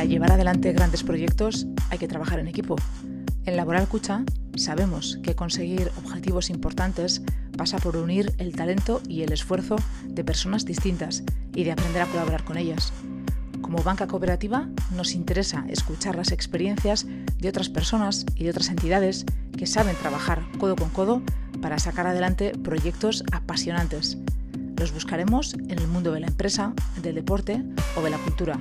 Para 0.00 0.08
llevar 0.08 0.32
adelante 0.32 0.72
grandes 0.72 1.02
proyectos 1.02 1.66
hay 1.90 1.98
que 1.98 2.08
trabajar 2.08 2.38
en 2.38 2.48
equipo. 2.48 2.74
En 3.44 3.54
Laboral 3.54 3.86
Cucha 3.86 4.24
sabemos 4.56 5.18
que 5.22 5.34
conseguir 5.34 5.92
objetivos 6.02 6.48
importantes 6.48 7.20
pasa 7.54 7.76
por 7.76 7.98
unir 7.98 8.32
el 8.38 8.56
talento 8.56 9.02
y 9.06 9.24
el 9.24 9.32
esfuerzo 9.34 9.76
de 10.06 10.24
personas 10.24 10.64
distintas 10.64 11.22
y 11.54 11.64
de 11.64 11.72
aprender 11.72 12.00
a 12.00 12.06
colaborar 12.06 12.44
con 12.44 12.56
ellas. 12.56 12.94
Como 13.60 13.82
banca 13.82 14.06
cooperativa 14.06 14.70
nos 14.96 15.12
interesa 15.12 15.66
escuchar 15.68 16.16
las 16.16 16.32
experiencias 16.32 17.06
de 17.36 17.50
otras 17.50 17.68
personas 17.68 18.24
y 18.36 18.44
de 18.44 18.50
otras 18.52 18.70
entidades 18.70 19.26
que 19.54 19.66
saben 19.66 19.96
trabajar 19.96 20.40
codo 20.58 20.76
con 20.76 20.88
codo 20.88 21.20
para 21.60 21.78
sacar 21.78 22.06
adelante 22.06 22.52
proyectos 22.64 23.22
apasionantes. 23.32 24.16
Los 24.78 24.94
buscaremos 24.94 25.52
en 25.52 25.78
el 25.78 25.88
mundo 25.88 26.12
de 26.12 26.20
la 26.20 26.28
empresa, 26.28 26.72
del 27.02 27.16
deporte 27.16 27.62
o 27.98 28.00
de 28.00 28.08
la 28.08 28.16
cultura. 28.16 28.58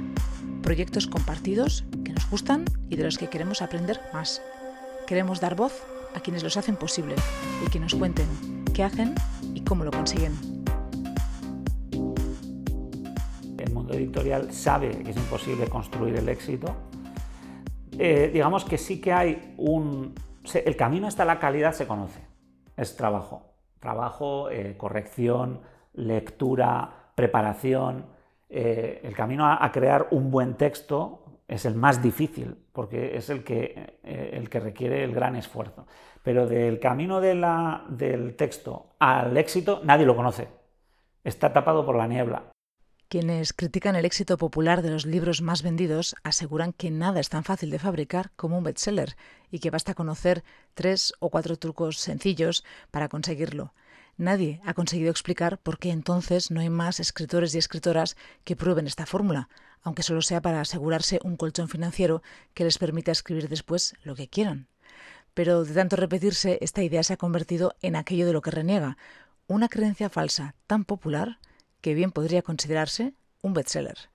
Proyectos 0.62 1.08
compartidos 1.08 1.86
que 2.04 2.14
nos 2.14 2.30
gustan 2.30 2.66
y 2.90 2.96
de 2.96 3.04
los 3.04 3.18
que 3.18 3.28
queremos 3.28 3.62
aprender 3.62 4.00
más. 4.14 4.42
Queremos 5.08 5.40
dar 5.40 5.56
voz 5.56 5.84
a 6.16 6.20
quienes 6.20 6.44
los 6.44 6.58
hacen 6.58 6.76
posible 6.76 7.16
y 7.66 7.70
que 7.70 7.80
nos 7.80 7.96
cuenten 7.96 8.28
qué 8.74 8.84
hacen 8.84 9.16
y 9.54 9.62
cómo 9.62 9.84
lo 9.84 9.92
consiguen. 9.92 10.34
El 13.58 13.74
mundo 13.74 13.94
editorial 13.94 14.54
sabe 14.54 14.90
que 15.04 15.12
es 15.12 15.18
imposible 15.18 15.68
construir 15.68 16.16
el 16.16 16.30
éxito. 16.30 16.76
Eh, 17.98 18.30
digamos 18.32 18.64
que 18.66 18.78
sí 18.78 19.02
que 19.02 19.12
hay 19.12 19.56
un... 19.58 20.14
El 20.54 20.76
camino 20.76 21.08
hasta 21.08 21.26
la 21.26 21.40
calidad 21.40 21.74
se 21.74 21.88
conoce. 21.88 22.22
Es 22.78 22.96
trabajo. 22.96 23.56
Trabajo, 23.80 24.50
eh, 24.50 24.76
corrección, 24.78 25.62
lectura, 25.94 27.12
preparación. 27.16 28.06
Eh, 28.50 29.02
el 29.04 29.16
camino 29.16 29.46
a 29.46 29.72
crear 29.72 30.08
un 30.12 30.32
buen 30.32 30.56
texto 30.56 31.30
es 31.50 31.66
el 31.66 31.76
más 31.76 32.02
difícil, 32.02 32.56
porque 32.72 33.18
es 33.18 33.30
el 33.30 33.44
que, 33.44 33.98
eh, 34.04 34.30
el 34.34 34.50
que 34.50 34.60
requiere 34.60 35.04
el 35.04 35.14
gran 35.14 35.36
esfuerzo. 35.36 35.88
Pero 36.24 36.48
del 36.48 36.80
camino 36.80 37.20
del 37.20 38.36
texto 38.38 38.92
al 39.00 39.36
éxito 39.36 39.82
nadie 39.84 40.06
lo 40.06 40.16
conoce. 40.16 40.48
Está 41.24 41.52
tapado 41.52 41.86
por 41.86 41.96
la 41.96 42.08
niebla. 42.08 42.44
Quienes 43.08 43.54
critican 43.54 43.96
el 43.96 44.06
éxito 44.06 44.38
popular 44.38 44.84
de 44.84 44.92
los 44.92 45.08
libros 45.08 45.42
más 45.42 45.64
vendidos 45.64 46.16
aseguran 46.24 46.74
que 46.74 46.92
nada 46.92 47.20
es 47.20 47.30
tan 47.30 47.44
fácil 47.44 47.72
de 47.72 47.80
fabricar 47.80 48.30
como 48.36 48.60
un 48.60 48.64
bestseller 48.64 49.16
y 49.50 49.58
que 49.58 49.72
basta 49.72 49.96
conocer 49.96 50.44
tres 50.76 51.14
o 51.20 51.32
cuatro 51.32 51.58
trucos 51.58 51.98
sencillos 51.98 52.64
para 52.92 53.10
conseguirlo. 53.10 53.74
Nadie 54.20 54.60
ha 54.66 54.74
conseguido 54.74 55.12
explicar 55.12 55.60
por 55.60 55.80
qué 55.80 55.92
entonces 55.92 56.52
no 56.52 56.60
hay 56.60 56.70
más 56.70 57.00
escritores 57.00 57.56
y 57.56 57.58
escritoras 57.58 58.18
que 58.44 58.58
prueben 58.58 58.86
esta 58.86 59.06
fórmula, 59.06 59.48
aunque 59.82 60.04
solo 60.04 60.22
sea 60.22 60.42
para 60.42 60.60
asegurarse 60.60 61.22
un 61.24 61.38
colchón 61.38 61.70
financiero 61.70 62.22
que 62.54 62.66
les 62.66 62.78
permita 62.78 63.14
escribir 63.14 63.48
después 63.48 63.96
lo 64.04 64.16
que 64.16 64.28
quieran. 64.28 64.68
Pero 65.34 65.64
de 65.64 65.74
tanto 65.74 65.96
repetirse, 65.96 66.58
esta 66.60 66.84
idea 66.84 67.02
se 67.02 67.14
ha 67.14 67.18
convertido 67.18 67.78
en 67.82 67.96
aquello 67.96 68.28
de 68.28 68.34
lo 68.34 68.42
que 68.42 68.52
reniega, 68.52 68.98
una 69.48 69.70
creencia 69.70 70.10
falsa 70.10 70.54
tan 70.68 70.84
popular 70.84 71.40
que 71.80 71.94
bien 71.94 72.12
podría 72.12 72.42
considerarse 72.42 73.14
un 73.42 73.54
bestseller. 73.54 74.10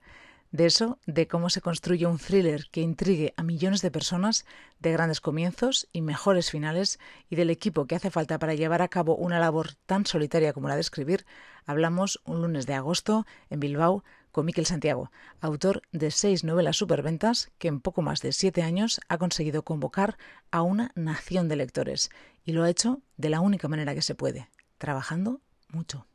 De 0.55 0.67
eso, 0.67 0.99
de 1.05 1.27
cómo 1.27 1.49
se 1.49 1.59
construye 1.59 2.05
un 2.05 2.17
thriller 2.17 2.69
que 2.71 2.79
intrigue 2.79 3.33
a 3.35 3.43
millones 3.43 3.81
de 3.81 3.91
personas, 3.91 4.45
de 4.79 4.93
grandes 4.93 5.19
comienzos 5.19 5.89
y 5.91 5.99
mejores 5.99 6.49
finales, 6.49 6.97
y 7.29 7.35
del 7.35 7.49
equipo 7.49 7.87
que 7.87 7.95
hace 7.95 8.09
falta 8.09 8.39
para 8.39 8.53
llevar 8.53 8.81
a 8.81 8.87
cabo 8.87 9.17
una 9.17 9.37
labor 9.37 9.73
tan 9.85 10.05
solitaria 10.05 10.53
como 10.53 10.69
la 10.69 10.75
de 10.75 10.79
escribir, 10.79 11.25
hablamos 11.65 12.21
un 12.23 12.41
lunes 12.41 12.67
de 12.67 12.73
agosto 12.73 13.25
en 13.49 13.59
Bilbao 13.59 14.05
con 14.31 14.45
Miquel 14.45 14.65
Santiago, 14.65 15.11
autor 15.41 15.81
de 15.91 16.09
seis 16.09 16.45
novelas 16.45 16.77
superventas 16.77 17.51
que 17.57 17.67
en 17.67 17.81
poco 17.81 18.01
más 18.01 18.21
de 18.21 18.31
siete 18.31 18.63
años 18.63 19.01
ha 19.09 19.17
conseguido 19.17 19.63
convocar 19.63 20.17
a 20.51 20.61
una 20.61 20.93
nación 20.95 21.49
de 21.49 21.57
lectores. 21.57 22.11
Y 22.45 22.53
lo 22.53 22.63
ha 22.63 22.69
hecho 22.69 23.01
de 23.17 23.27
la 23.27 23.41
única 23.41 23.67
manera 23.67 23.93
que 23.93 24.01
se 24.01 24.15
puede, 24.15 24.47
trabajando 24.77 25.41
mucho. 25.67 26.07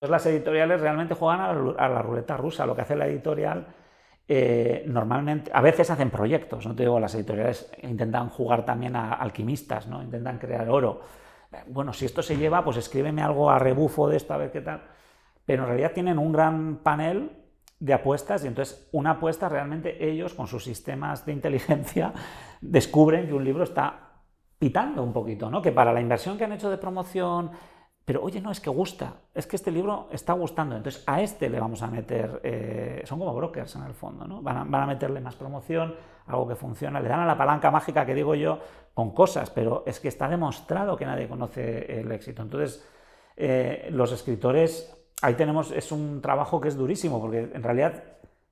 Las 0.00 0.24
editoriales 0.24 0.80
realmente 0.80 1.14
juegan 1.14 1.40
a 1.40 1.88
la, 1.88 2.00
ruleta 2.00 2.36
rusa. 2.36 2.64
Lo 2.64 2.74
que 2.74 2.80
hace 2.82 2.96
la 2.96 3.06
editorial 3.06 3.66
eh, 4.26 4.82
normalmente, 4.86 5.50
a 5.52 5.60
veces 5.60 5.90
hacen 5.90 6.08
proyectos, 6.08 6.66
no 6.66 6.74
te 6.74 6.84
digo, 6.84 6.98
las 6.98 7.14
editoriales 7.14 7.70
intentan 7.82 8.30
jugar 8.30 8.64
también 8.64 8.96
a 8.96 9.12
alquimistas, 9.14 9.88
¿no? 9.88 10.02
intentan 10.02 10.38
crear 10.38 10.70
oro. 10.70 11.02
Bueno, 11.66 11.92
si 11.92 12.06
esto 12.06 12.22
se 12.22 12.36
lleva, 12.36 12.64
pues 12.64 12.76
escríbeme 12.76 13.22
algo 13.22 13.50
a 13.50 13.58
rebufo 13.58 14.08
de 14.08 14.16
esto, 14.16 14.32
a 14.32 14.38
ver 14.38 14.52
qué 14.52 14.60
tal. 14.62 14.84
Pero 15.44 15.64
en 15.64 15.68
realidad 15.68 15.92
tienen 15.92 16.18
un 16.18 16.32
gran 16.32 16.76
panel 16.76 17.32
de 17.78 17.92
apuestas 17.92 18.44
y 18.44 18.46
entonces 18.46 18.88
una 18.92 19.12
apuesta 19.12 19.48
realmente 19.48 20.08
ellos 20.08 20.32
con 20.32 20.46
sus 20.46 20.64
sistemas 20.64 21.26
de 21.26 21.32
inteligencia 21.32 22.12
descubren 22.60 23.26
que 23.26 23.34
un 23.34 23.44
libro 23.44 23.64
está 23.64 24.12
pitando 24.58 25.02
un 25.02 25.12
poquito, 25.12 25.50
¿no? 25.50 25.60
Que 25.60 25.72
para 25.72 25.92
la 25.92 26.00
inversión 26.00 26.38
que 26.38 26.44
han 26.44 26.52
hecho 26.52 26.70
de 26.70 26.78
promoción, 26.78 27.50
pero 28.10 28.24
oye, 28.24 28.40
no, 28.40 28.50
es 28.50 28.58
que 28.58 28.70
gusta, 28.70 29.20
es 29.32 29.46
que 29.46 29.54
este 29.54 29.70
libro 29.70 30.08
está 30.10 30.32
gustando, 30.32 30.74
entonces 30.74 31.04
a 31.06 31.22
este 31.22 31.48
le 31.48 31.60
vamos 31.60 31.80
a 31.80 31.86
meter, 31.86 32.40
eh, 32.42 33.02
son 33.04 33.20
como 33.20 33.32
brokers 33.32 33.76
en 33.76 33.84
el 33.84 33.94
fondo, 33.94 34.26
¿no? 34.26 34.42
Van 34.42 34.56
a, 34.56 34.64
van 34.64 34.82
a, 34.82 34.86
meterle 34.86 35.20
más 35.20 35.36
promoción, 35.36 35.94
algo 36.26 36.48
que 36.48 36.56
funciona, 36.56 36.98
le 36.98 37.08
dan 37.08 37.20
a 37.20 37.24
la 37.24 37.38
palanca 37.38 37.70
mágica 37.70 38.04
que 38.04 38.12
digo 38.12 38.34
yo 38.34 38.58
con 38.94 39.14
cosas, 39.14 39.50
pero 39.50 39.84
es 39.86 40.00
que 40.00 40.08
está 40.08 40.28
demostrado 40.28 40.96
que 40.96 41.06
nadie 41.06 41.28
conoce 41.28 42.00
el 42.00 42.10
éxito. 42.10 42.42
Entonces, 42.42 42.84
eh, 43.36 43.86
los 43.92 44.10
escritores 44.10 44.92
ahí 45.22 45.34
tenemos, 45.34 45.70
es 45.70 45.92
un 45.92 46.20
trabajo 46.20 46.60
que 46.60 46.66
es 46.66 46.76
durísimo, 46.76 47.20
porque 47.20 47.48
en 47.54 47.62
realidad 47.62 48.02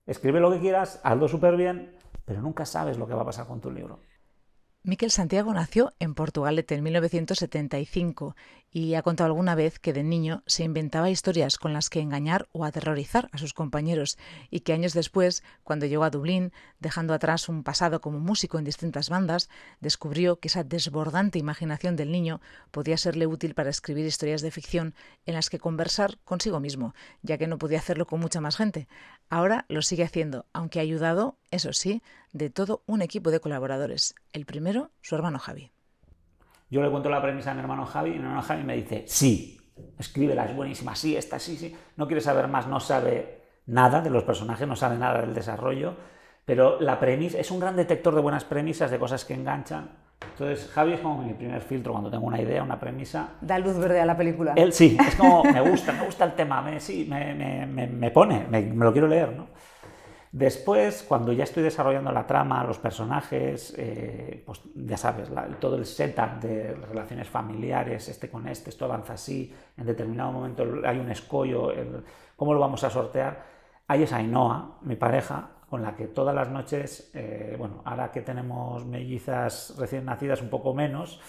escribe 0.06 0.38
lo 0.38 0.52
que 0.52 0.60
quieras, 0.60 1.00
hazlo 1.02 1.26
súper 1.26 1.56
bien, 1.56 1.96
pero 2.24 2.40
nunca 2.42 2.64
sabes 2.64 2.96
lo 2.96 3.08
que 3.08 3.14
va 3.14 3.22
a 3.22 3.26
pasar 3.26 3.48
con 3.48 3.60
tu 3.60 3.72
libro. 3.72 3.98
Miquel 4.84 5.10
Santiago 5.10 5.52
nació 5.52 5.92
en 5.98 6.14
Portugalete 6.14 6.74
en 6.74 6.82
1975 6.82 8.36
y 8.70 8.94
ha 8.94 9.02
contado 9.02 9.28
alguna 9.28 9.54
vez 9.54 9.78
que 9.78 9.92
de 9.92 10.02
niño 10.02 10.42
se 10.46 10.64
inventaba 10.64 11.10
historias 11.10 11.56
con 11.56 11.72
las 11.72 11.88
que 11.88 12.00
engañar 12.00 12.48
o 12.52 12.64
aterrorizar 12.64 13.28
a 13.32 13.38
sus 13.38 13.54
compañeros 13.54 14.18
y 14.50 14.60
que 14.60 14.72
años 14.72 14.92
después, 14.92 15.42
cuando 15.64 15.86
llegó 15.86 16.04
a 16.04 16.10
Dublín, 16.10 16.52
dejando 16.78 17.14
atrás 17.14 17.48
un 17.48 17.62
pasado 17.62 18.00
como 18.00 18.20
músico 18.20 18.58
en 18.58 18.64
distintas 18.64 19.08
bandas, 19.08 19.48
descubrió 19.80 20.38
que 20.38 20.48
esa 20.48 20.64
desbordante 20.64 21.38
imaginación 21.38 21.96
del 21.96 22.12
niño 22.12 22.40
podía 22.70 22.98
serle 22.98 23.26
útil 23.26 23.54
para 23.54 23.70
escribir 23.70 24.06
historias 24.06 24.42
de 24.42 24.50
ficción 24.50 24.94
en 25.24 25.34
las 25.34 25.50
que 25.50 25.58
conversar 25.58 26.18
consigo 26.24 26.60
mismo, 26.60 26.94
ya 27.22 27.38
que 27.38 27.46
no 27.46 27.58
podía 27.58 27.78
hacerlo 27.78 28.06
con 28.06 28.20
mucha 28.20 28.40
más 28.40 28.56
gente. 28.56 28.88
Ahora 29.30 29.64
lo 29.68 29.82
sigue 29.82 30.04
haciendo, 30.04 30.46
aunque 30.52 30.78
ha 30.78 30.82
ayudado, 30.82 31.38
eso 31.50 31.72
sí, 31.72 32.02
de 32.32 32.50
todo 32.50 32.82
un 32.86 33.02
equipo 33.02 33.30
de 33.30 33.40
colaboradores. 33.40 34.14
El 34.32 34.44
primero, 34.44 34.90
su 35.00 35.14
hermano 35.14 35.38
Javi. 35.38 35.72
Yo 36.70 36.82
le 36.82 36.90
cuento 36.90 37.08
la 37.08 37.22
premisa 37.22 37.52
a 37.52 37.54
mi 37.54 37.60
hermano 37.60 37.86
Javi 37.86 38.10
y 38.10 38.14
mi 38.14 38.20
hermano 38.20 38.42
Javi 38.42 38.62
me 38.64 38.76
dice, 38.76 39.04
sí, 39.06 39.58
escríbela, 39.98 40.44
es 40.44 40.54
buenísima, 40.54 40.94
sí, 40.94 41.16
esta, 41.16 41.38
sí, 41.38 41.56
sí. 41.56 41.74
No 41.96 42.06
quiere 42.06 42.20
saber 42.20 42.48
más, 42.48 42.66
no 42.66 42.80
sabe 42.80 43.42
nada 43.66 44.00
de 44.00 44.10
los 44.10 44.24
personajes, 44.24 44.66
no 44.66 44.76
sabe 44.76 44.98
nada 44.98 45.20
del 45.20 45.34
desarrollo, 45.34 45.94
pero 46.44 46.80
la 46.80 46.98
premisa 46.98 47.38
es 47.38 47.50
un 47.50 47.60
gran 47.60 47.76
detector 47.76 48.14
de 48.14 48.20
buenas 48.20 48.44
premisas, 48.44 48.90
de 48.90 48.98
cosas 48.98 49.24
que 49.24 49.34
enganchan. 49.34 49.90
Entonces, 50.32 50.70
Javi 50.72 50.94
es 50.94 51.00
como 51.00 51.22
mi 51.22 51.34
primer 51.34 51.60
filtro 51.60 51.92
cuando 51.92 52.10
tengo 52.10 52.26
una 52.26 52.40
idea, 52.40 52.62
una 52.62 52.78
premisa. 52.78 53.34
Da 53.40 53.58
luz 53.58 53.76
verde 53.76 54.00
a 54.00 54.06
la 54.06 54.16
película. 54.16 54.54
Él 54.56 54.72
sí, 54.72 54.96
es 55.06 55.14
como, 55.14 55.44
me 55.44 55.60
gusta, 55.68 55.92
me 55.92 56.04
gusta 56.04 56.24
el 56.24 56.34
tema, 56.34 56.62
me, 56.62 56.80
sí, 56.80 57.06
me, 57.08 57.34
me, 57.34 57.86
me 57.86 58.10
pone, 58.10 58.46
me, 58.48 58.62
lo 58.62 58.92
quiero 58.92 59.08
leer, 59.08 59.36
¿no? 59.36 59.48
Después, 60.32 61.04
cuando 61.08 61.32
ya 61.32 61.44
estoy 61.44 61.62
desarrollando 61.62 62.12
la 62.12 62.26
trama, 62.26 62.62
los 62.64 62.78
personajes, 62.78 63.74
eh, 63.78 64.42
pues 64.44 64.60
ya 64.74 64.96
sabes, 64.98 65.30
todo 65.58 65.76
el 65.76 65.86
setup 65.86 66.40
de 66.42 66.74
relaciones 66.74 67.28
familiares, 67.28 68.08
este 68.08 68.28
con 68.28 68.46
este, 68.46 68.68
esto 68.68 68.84
avanza 68.84 69.14
así, 69.14 69.54
en 69.76 69.86
determinado 69.86 70.32
momento 70.32 70.66
hay 70.84 70.98
un 70.98 71.10
escollo, 71.10 71.72
¿cómo 72.36 72.52
lo 72.52 72.60
vamos 72.60 72.84
a 72.84 72.90
sortear? 72.90 73.42
Ahí 73.86 74.02
es 74.02 74.12
Ainhoa, 74.12 74.78
mi 74.82 74.96
pareja, 74.96 75.48
con 75.70 75.82
la 75.82 75.96
que 75.96 76.06
todas 76.08 76.34
las 76.34 76.50
noches, 76.50 77.10
eh, 77.14 77.56
bueno, 77.58 77.80
ahora 77.86 78.12
que 78.12 78.20
tenemos 78.20 78.84
mellizas 78.84 79.76
recién 79.78 80.04
nacidas 80.04 80.42
un 80.42 80.50
poco 80.50 80.74
menos, 80.74 81.20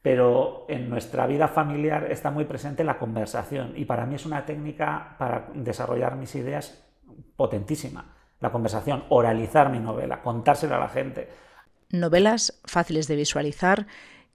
pero 0.00 0.64
en 0.68 0.88
nuestra 0.88 1.26
vida 1.26 1.48
familiar 1.48 2.10
está 2.10 2.30
muy 2.30 2.46
presente 2.46 2.82
la 2.82 2.98
conversación 2.98 3.74
y 3.76 3.84
para 3.84 4.06
mí 4.06 4.14
es 4.14 4.24
una 4.24 4.46
técnica 4.46 5.16
para 5.18 5.48
desarrollar 5.54 6.16
mis 6.16 6.34
ideas 6.34 6.82
potentísima 7.36 8.17
la 8.40 8.52
conversación, 8.52 9.04
oralizar 9.08 9.70
mi 9.70 9.78
novela, 9.78 10.22
contársela 10.22 10.76
a 10.76 10.80
la 10.80 10.88
gente. 10.88 11.28
Novelas 11.90 12.60
fáciles 12.64 13.08
de 13.08 13.16
visualizar 13.16 13.86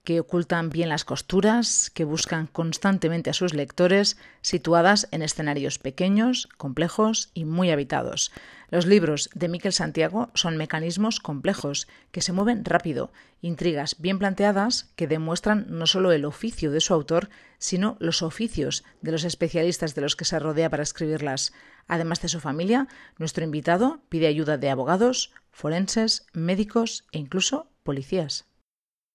que 0.04 0.20
ocultan 0.20 0.68
bien 0.68 0.90
las 0.90 1.04
costuras, 1.06 1.90
que 1.90 2.04
buscan 2.04 2.46
constantemente 2.46 3.30
a 3.30 3.32
sus 3.32 3.54
lectores, 3.54 4.18
situadas 4.42 5.08
en 5.10 5.22
escenarios 5.22 5.78
pequeños, 5.78 6.48
complejos 6.58 7.30
y 7.32 7.46
muy 7.46 7.70
habitados. 7.70 8.30
Los 8.70 8.84
libros 8.84 9.30
de 9.34 9.48
Miquel 9.48 9.72
Santiago 9.72 10.30
son 10.34 10.58
mecanismos 10.58 11.20
complejos, 11.20 11.88
que 12.12 12.20
se 12.20 12.32
mueven 12.32 12.64
rápido, 12.66 13.12
intrigas 13.40 13.96
bien 13.98 14.18
planteadas 14.18 14.90
que 14.94 15.06
demuestran 15.06 15.66
no 15.68 15.86
solo 15.86 16.12
el 16.12 16.26
oficio 16.26 16.70
de 16.70 16.80
su 16.80 16.92
autor, 16.92 17.30
sino 17.58 17.96
los 17.98 18.20
oficios 18.20 18.84
de 19.00 19.12
los 19.12 19.24
especialistas 19.24 19.94
de 19.94 20.02
los 20.02 20.16
que 20.16 20.26
se 20.26 20.38
rodea 20.38 20.68
para 20.68 20.82
escribirlas. 20.82 21.54
Además 21.88 22.20
de 22.20 22.28
su 22.28 22.40
familia, 22.40 22.88
nuestro 23.16 23.44
invitado 23.44 24.02
pide 24.10 24.26
ayuda 24.26 24.58
de 24.58 24.68
abogados, 24.68 25.32
forenses, 25.50 26.26
médicos 26.34 27.04
e 27.12 27.18
incluso 27.18 27.70
policías. 27.84 28.46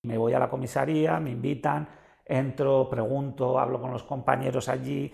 Me 0.03 0.17
voy 0.17 0.33
a 0.33 0.39
la 0.39 0.49
comisaría, 0.49 1.19
me 1.19 1.31
invitan, 1.31 1.87
entro, 2.25 2.89
pregunto, 2.89 3.59
hablo 3.59 3.81
con 3.81 3.91
los 3.91 4.03
compañeros 4.03 4.69
allí. 4.69 5.11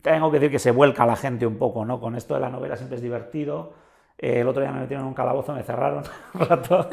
Tengo 0.00 0.30
que 0.30 0.38
decir 0.38 0.50
que 0.50 0.58
se 0.58 0.70
vuelca 0.70 1.04
la 1.04 1.16
gente 1.16 1.46
un 1.46 1.58
poco, 1.58 1.84
¿no? 1.84 2.00
Con 2.00 2.16
esto 2.16 2.34
de 2.34 2.40
la 2.40 2.48
novela 2.48 2.76
siempre 2.76 2.96
es 2.96 3.02
divertido. 3.02 3.74
Eh, 4.16 4.40
el 4.40 4.48
otro 4.48 4.62
día 4.62 4.72
me 4.72 4.80
metieron 4.80 5.04
en 5.04 5.08
un 5.08 5.14
calabozo, 5.14 5.52
me 5.52 5.62
cerraron 5.62 6.04
un 6.34 6.40
rato 6.40 6.88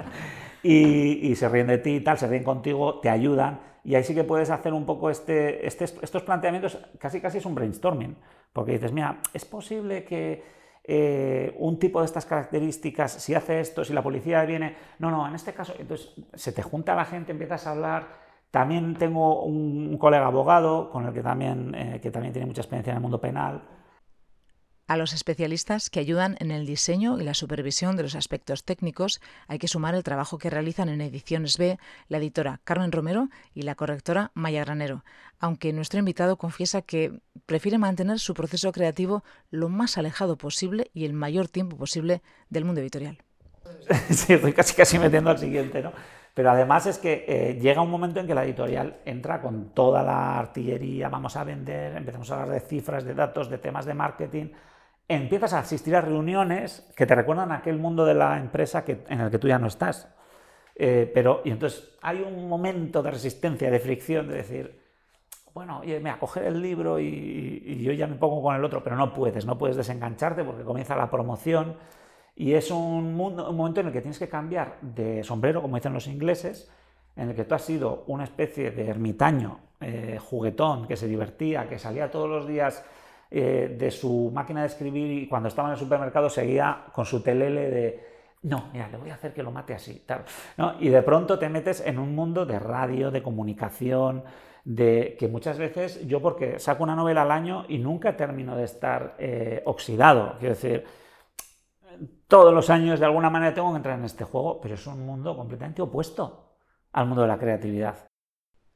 y, 0.62 1.34
se 1.34 1.48
ríen 1.48 1.66
de 1.66 1.78
ti 1.78 1.96
y 1.96 2.00
tal, 2.00 2.16
se 2.16 2.28
ríen 2.28 2.44
contigo, 2.44 3.00
te 3.00 3.10
ayudan 3.10 3.60
y 3.84 3.96
ahí 3.96 4.04
sí 4.04 4.14
que 4.14 4.22
puedes 4.24 4.48
hacer 4.50 4.72
un 4.72 4.86
poco 4.86 5.10
este, 5.10 5.66
este, 5.66 5.84
estos 5.84 6.22
planteamientos, 6.22 6.78
casi 6.98 7.20
casi 7.20 7.38
es 7.38 7.46
un 7.46 7.54
brainstorming, 7.56 8.16
porque 8.52 8.72
dices, 8.72 8.92
mira, 8.92 9.18
es 9.34 9.44
posible 9.44 10.04
que 10.04 10.44
eh, 10.84 11.54
un 11.58 11.78
tipo 11.78 12.00
de 12.00 12.06
estas 12.06 12.26
características, 12.26 13.12
si 13.12 13.34
hace 13.34 13.60
esto, 13.60 13.84
si 13.84 13.92
la 13.92 14.02
policía 14.02 14.44
viene, 14.44 14.76
no, 14.98 15.10
no, 15.10 15.26
en 15.26 15.34
este 15.34 15.52
caso, 15.52 15.74
entonces 15.78 16.12
se 16.34 16.52
te 16.52 16.62
junta 16.62 16.94
la 16.94 17.04
gente, 17.04 17.32
empiezas 17.32 17.66
a 17.66 17.72
hablar. 17.72 18.22
También 18.50 18.94
tengo 18.94 19.44
un, 19.44 19.96
colega 19.96 20.26
abogado 20.26 20.90
con 20.90 21.06
el 21.06 21.14
que 21.14 21.22
también, 21.22 21.74
eh, 21.74 22.00
que 22.02 22.10
también 22.10 22.32
tiene 22.32 22.46
mucha 22.46 22.60
experiencia 22.60 22.90
en 22.90 22.96
el 22.96 23.02
mundo 23.02 23.20
penal 23.20 23.62
a 24.86 24.96
los 24.96 25.12
especialistas 25.12 25.90
que 25.90 26.00
ayudan 26.00 26.36
en 26.40 26.50
el 26.50 26.66
diseño 26.66 27.20
y 27.20 27.24
la 27.24 27.34
supervisión 27.34 27.96
de 27.96 28.02
los 28.02 28.14
aspectos 28.14 28.64
técnicos 28.64 29.20
hay 29.48 29.58
que 29.58 29.68
sumar 29.68 29.94
el 29.94 30.02
trabajo 30.02 30.38
que 30.38 30.50
realizan 30.50 30.88
en 30.88 31.00
Ediciones 31.00 31.56
B 31.58 31.78
la 32.08 32.18
editora 32.18 32.60
Carmen 32.64 32.92
Romero 32.92 33.28
y 33.54 33.62
la 33.62 33.74
correctora 33.74 34.30
Maya 34.34 34.64
Granero, 34.64 35.04
aunque 35.38 35.72
nuestro 35.72 35.98
invitado 35.98 36.36
confiesa 36.36 36.82
que 36.82 37.20
prefiere 37.46 37.78
mantener 37.78 38.18
su 38.18 38.34
proceso 38.34 38.72
creativo 38.72 39.24
lo 39.50 39.68
más 39.68 39.98
alejado 39.98 40.36
posible 40.36 40.90
y 40.92 41.04
el 41.04 41.12
mayor 41.12 41.48
tiempo 41.48 41.76
posible 41.76 42.22
del 42.50 42.64
mundo 42.64 42.80
editorial. 42.80 43.18
Sí, 44.10 44.34
estoy 44.34 44.52
casi 44.52 44.74
casi 44.74 44.98
metiendo 44.98 45.30
al 45.30 45.38
siguiente, 45.38 45.82
¿no? 45.82 45.92
Pero 46.34 46.50
además 46.50 46.86
es 46.86 46.98
que 46.98 47.24
eh, 47.28 47.58
llega 47.60 47.82
un 47.82 47.90
momento 47.90 48.20
en 48.20 48.26
que 48.26 48.34
la 48.34 48.44
editorial 48.44 48.96
entra 49.04 49.42
con 49.42 49.70
toda 49.74 50.02
la 50.02 50.38
artillería, 50.38 51.10
vamos 51.10 51.36
a 51.36 51.44
vender, 51.44 51.94
empezamos 51.94 52.30
a 52.30 52.34
hablar 52.42 52.60
de 52.60 52.60
cifras, 52.66 53.04
de 53.04 53.14
datos, 53.14 53.50
de 53.50 53.58
temas 53.58 53.84
de 53.84 53.92
marketing, 53.92 54.46
empiezas 55.12 55.52
a 55.52 55.60
asistir 55.60 55.96
a 55.96 56.00
reuniones 56.00 56.88
que 56.96 57.06
te 57.06 57.14
recuerdan 57.14 57.52
aquel 57.52 57.78
mundo 57.78 58.04
de 58.04 58.14
la 58.14 58.38
empresa 58.38 58.84
que, 58.84 59.04
en 59.08 59.20
el 59.20 59.30
que 59.30 59.38
tú 59.38 59.48
ya 59.48 59.58
no 59.58 59.66
estás. 59.66 60.08
Eh, 60.74 61.10
pero, 61.12 61.42
y 61.44 61.50
entonces 61.50 61.96
hay 62.02 62.20
un 62.20 62.48
momento 62.48 63.02
de 63.02 63.10
resistencia, 63.10 63.70
de 63.70 63.78
fricción, 63.78 64.28
de 64.28 64.36
decir, 64.36 64.82
bueno, 65.54 65.80
oye, 65.80 66.02
a 66.08 66.18
coger 66.18 66.44
el 66.44 66.60
libro 66.62 66.98
y, 66.98 67.82
yo 67.82 67.92
ya 67.92 68.06
me 68.06 68.16
pongo 68.16 68.42
con 68.42 68.56
el 68.56 68.64
otro, 68.64 68.82
pero 68.82 68.96
no 68.96 69.12
puedes, 69.12 69.44
no 69.44 69.58
puedes 69.58 69.76
desengancharte 69.76 70.44
porque 70.44 70.64
comienza 70.64 70.96
la 70.96 71.10
promoción 71.10 71.76
y 72.34 72.54
es 72.54 72.70
un, 72.70 73.20
un 73.20 73.56
momento 73.56 73.80
en 73.80 73.88
el 73.88 73.92
que 73.92 74.00
tienes 74.00 74.18
que 74.18 74.28
cambiar 74.28 74.78
de 74.80 75.22
sombrero, 75.22 75.60
como 75.60 75.76
dicen 75.76 75.92
los 75.92 76.06
ingleses, 76.06 76.70
en 77.16 77.30
el 77.30 77.36
que 77.36 77.44
tú 77.44 77.54
has 77.54 77.62
sido 77.62 78.04
una 78.06 78.24
especie 78.24 78.70
de 78.70 78.88
ermitaño, 78.88 79.60
eh, 79.80 80.18
juguetón, 80.18 80.86
que 80.86 80.96
se 80.96 81.06
divertía, 81.06 81.68
que 81.68 81.78
salía 81.78 82.10
todos 82.10 82.30
los 82.30 82.46
días 82.46 82.84
eh, 83.34 83.76
de 83.78 83.90
su 83.90 84.30
máquina 84.32 84.60
de 84.60 84.66
escribir 84.66 85.10
y 85.10 85.28
cuando 85.28 85.48
estaba 85.48 85.68
en 85.68 85.72
el 85.72 85.78
supermercado 85.80 86.28
seguía 86.28 86.84
con 86.92 87.06
su 87.06 87.22
telele 87.22 87.70
de 87.70 88.12
no, 88.42 88.70
mira, 88.72 88.88
le 88.88 88.98
voy 88.98 89.10
a 89.10 89.14
hacer 89.14 89.32
que 89.32 89.42
lo 89.42 89.52
mate 89.52 89.72
así. 89.72 90.02
Tal. 90.04 90.24
Y 90.80 90.88
de 90.88 91.02
pronto 91.02 91.38
te 91.38 91.48
metes 91.48 91.80
en 91.86 91.98
un 91.98 92.14
mundo 92.14 92.44
de 92.44 92.58
radio, 92.58 93.10
de 93.10 93.22
comunicación, 93.22 94.24
de 94.64 95.16
que 95.18 95.28
muchas 95.28 95.58
veces 95.58 96.06
yo 96.06 96.20
porque 96.20 96.58
saco 96.58 96.82
una 96.82 96.96
novela 96.96 97.22
al 97.22 97.30
año 97.30 97.64
y 97.68 97.78
nunca 97.78 98.16
termino 98.16 98.56
de 98.56 98.64
estar 98.64 99.14
eh, 99.18 99.62
oxidado. 99.64 100.36
Quiero 100.38 100.54
decir, 100.54 100.84
todos 102.26 102.52
los 102.52 102.68
años 102.70 102.98
de 102.98 103.06
alguna 103.06 103.30
manera 103.30 103.54
tengo 103.54 103.70
que 103.70 103.76
entrar 103.76 103.98
en 103.98 104.04
este 104.04 104.24
juego, 104.24 104.60
pero 104.60 104.74
es 104.74 104.86
un 104.86 105.06
mundo 105.06 105.36
completamente 105.36 105.82
opuesto 105.82 106.56
al 106.92 107.06
mundo 107.06 107.22
de 107.22 107.28
la 107.28 107.38
creatividad. 107.38 108.11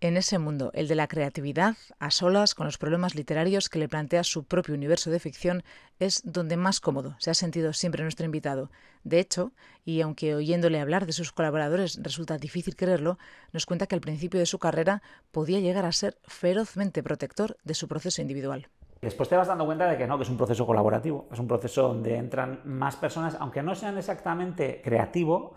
En 0.07 0.17
ese 0.17 0.39
mundo, 0.39 0.71
el 0.73 0.87
de 0.87 0.95
la 0.95 1.09
creatividad, 1.09 1.75
a 1.99 2.13
solas 2.13 2.55
con 2.55 2.67
los 2.67 2.79
problemas 2.79 3.17
literarios 3.17 3.69
que 3.69 3.81
le 3.81 3.89
plantea 3.89 4.23
su 4.23 4.45
propio 4.45 4.73
universo 4.73 5.11
de 5.11 5.19
ficción, 5.19 5.65
es 5.99 6.23
donde 6.25 6.57
más 6.57 6.79
cómodo 6.79 7.17
se 7.19 7.33
ha 7.33 7.35
sentido 7.35 7.73
siempre 7.73 8.05
nuestro 8.05 8.25
invitado. 8.25 8.71
De 9.03 9.19
hecho, 9.19 9.51
y 9.85 10.03
aunque 10.03 10.37
oyéndole 10.37 10.79
hablar 10.79 11.07
de 11.07 11.13
sus 11.13 11.33
colaboradores 11.33 11.99
resulta 12.01 12.39
difícil 12.39 12.77
creerlo, 12.77 13.19
nos 13.53 13.67
cuenta 13.67 13.89
que 13.89 13.97
al 13.97 14.01
principio 14.01 14.39
de 14.39 14.47
su 14.47 14.61
carrera 14.61 15.03
podía 15.33 15.59
llegar 15.59 15.85
a 15.85 15.91
ser 15.91 16.17
ferozmente 16.23 17.03
protector 17.03 17.57
de 17.65 17.75
su 17.75 17.89
proceso 17.89 18.23
individual. 18.23 18.69
Después 19.03 19.29
te 19.29 19.35
vas 19.35 19.49
dando 19.49 19.67
cuenta 19.67 19.91
de 19.91 19.99
que 19.99 20.07
no, 20.07 20.19
que 20.19 20.23
es 20.23 20.31
un 20.31 20.37
proceso 20.37 20.65
colaborativo, 20.67 21.29
es 21.33 21.41
un 21.41 21.49
proceso 21.49 21.83
donde 21.83 22.15
entran 22.15 22.61
más 22.65 22.95
personas, 22.95 23.37
aunque 23.41 23.61
no 23.61 23.75
sean 23.75 23.99
exactamente 23.99 24.81
creativo, 24.85 25.57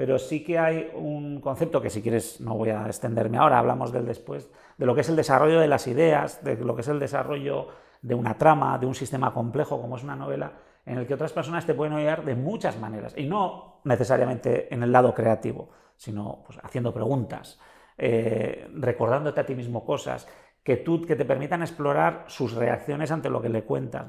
pero 0.00 0.18
sí 0.18 0.42
que 0.42 0.58
hay 0.58 0.90
un 0.94 1.42
concepto 1.42 1.82
que 1.82 1.90
si 1.90 2.00
quieres 2.00 2.40
no 2.40 2.54
voy 2.54 2.70
a 2.70 2.86
extenderme 2.86 3.36
ahora, 3.36 3.58
hablamos 3.58 3.92
del 3.92 4.06
después, 4.06 4.50
de 4.78 4.86
lo 4.86 4.94
que 4.94 5.02
es 5.02 5.10
el 5.10 5.14
desarrollo 5.16 5.60
de 5.60 5.68
las 5.68 5.86
ideas, 5.88 6.42
de 6.42 6.56
lo 6.56 6.74
que 6.74 6.80
es 6.80 6.88
el 6.88 6.98
desarrollo 6.98 7.68
de 8.00 8.14
una 8.14 8.38
trama, 8.38 8.78
de 8.78 8.86
un 8.86 8.94
sistema 8.94 9.34
complejo 9.34 9.78
como 9.78 9.98
es 9.98 10.02
una 10.02 10.16
novela, 10.16 10.54
en 10.86 10.96
el 10.96 11.06
que 11.06 11.12
otras 11.12 11.34
personas 11.34 11.66
te 11.66 11.74
pueden 11.74 11.92
ayudar 11.92 12.24
de 12.24 12.34
muchas 12.34 12.78
maneras, 12.78 13.12
y 13.14 13.26
no 13.26 13.82
necesariamente 13.84 14.72
en 14.72 14.82
el 14.82 14.90
lado 14.90 15.12
creativo, 15.12 15.68
sino 15.98 16.44
pues, 16.46 16.58
haciendo 16.62 16.94
preguntas, 16.94 17.60
eh, 17.98 18.70
recordándote 18.72 19.42
a 19.42 19.44
ti 19.44 19.54
mismo 19.54 19.84
cosas, 19.84 20.26
que, 20.64 20.78
tú, 20.78 21.02
que 21.02 21.14
te 21.14 21.26
permitan 21.26 21.60
explorar 21.60 22.24
sus 22.26 22.54
reacciones 22.54 23.10
ante 23.10 23.28
lo 23.28 23.42
que 23.42 23.50
le 23.50 23.64
cuentas. 23.64 24.06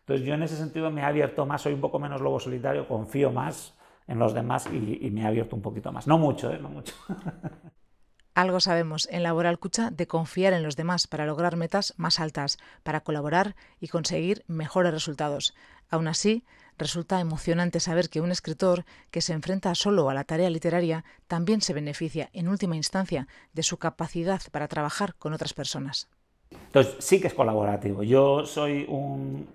Entonces 0.00 0.26
yo 0.26 0.34
en 0.34 0.42
ese 0.42 0.58
sentido 0.58 0.90
me 0.90 1.00
he 1.00 1.04
abierto 1.04 1.46
más, 1.46 1.62
soy 1.62 1.72
un 1.72 1.80
poco 1.80 1.98
menos 1.98 2.20
lobo 2.20 2.38
solitario, 2.38 2.86
confío 2.86 3.32
más 3.32 3.79
en 4.10 4.18
los 4.18 4.34
demás 4.34 4.66
y, 4.66 5.10
me 5.10 5.24
ha 5.24 5.28
abierto 5.28 5.54
un 5.54 5.62
poquito 5.62 5.92
más. 5.92 6.06
No 6.06 6.18
mucho, 6.18 6.50
¿eh? 6.50 6.58
No 6.60 6.68
mucho. 6.68 6.94
Algo 8.34 8.60
sabemos 8.60 9.08
en 9.10 9.22
Laboral 9.22 9.58
Cucha 9.58 9.90
de 9.90 10.06
confiar 10.06 10.52
en 10.52 10.62
los 10.62 10.76
demás 10.76 11.06
para 11.06 11.26
lograr 11.26 11.56
metas 11.56 11.94
más 11.96 12.18
altas, 12.18 12.58
para 12.82 13.00
colaborar 13.00 13.54
y 13.80 13.88
conseguir 13.88 14.44
mejores 14.48 14.92
resultados. 14.92 15.54
Aún 15.90 16.08
así, 16.08 16.44
resulta 16.76 17.20
emocionante 17.20 17.78
saber 17.78 18.08
que 18.08 18.20
un 18.20 18.32
escritor 18.32 18.84
que 19.10 19.20
se 19.20 19.32
enfrenta 19.32 19.74
solo 19.74 20.10
a 20.10 20.14
la 20.14 20.24
tarea 20.24 20.50
literaria 20.50 21.04
también 21.28 21.60
se 21.60 21.74
beneficia, 21.74 22.30
en 22.32 22.48
última 22.48 22.76
instancia, 22.76 23.28
de 23.52 23.62
su 23.62 23.78
capacidad 23.78 24.40
para 24.50 24.68
trabajar 24.68 25.14
con 25.14 25.34
otras 25.34 25.54
personas. 25.54 26.08
Entonces, 26.50 26.96
sí 26.98 27.20
que 27.20 27.28
es 27.28 27.34
colaborativo. 27.34 28.02
Yo 28.02 28.44
soy, 28.44 28.86
un, 28.88 29.48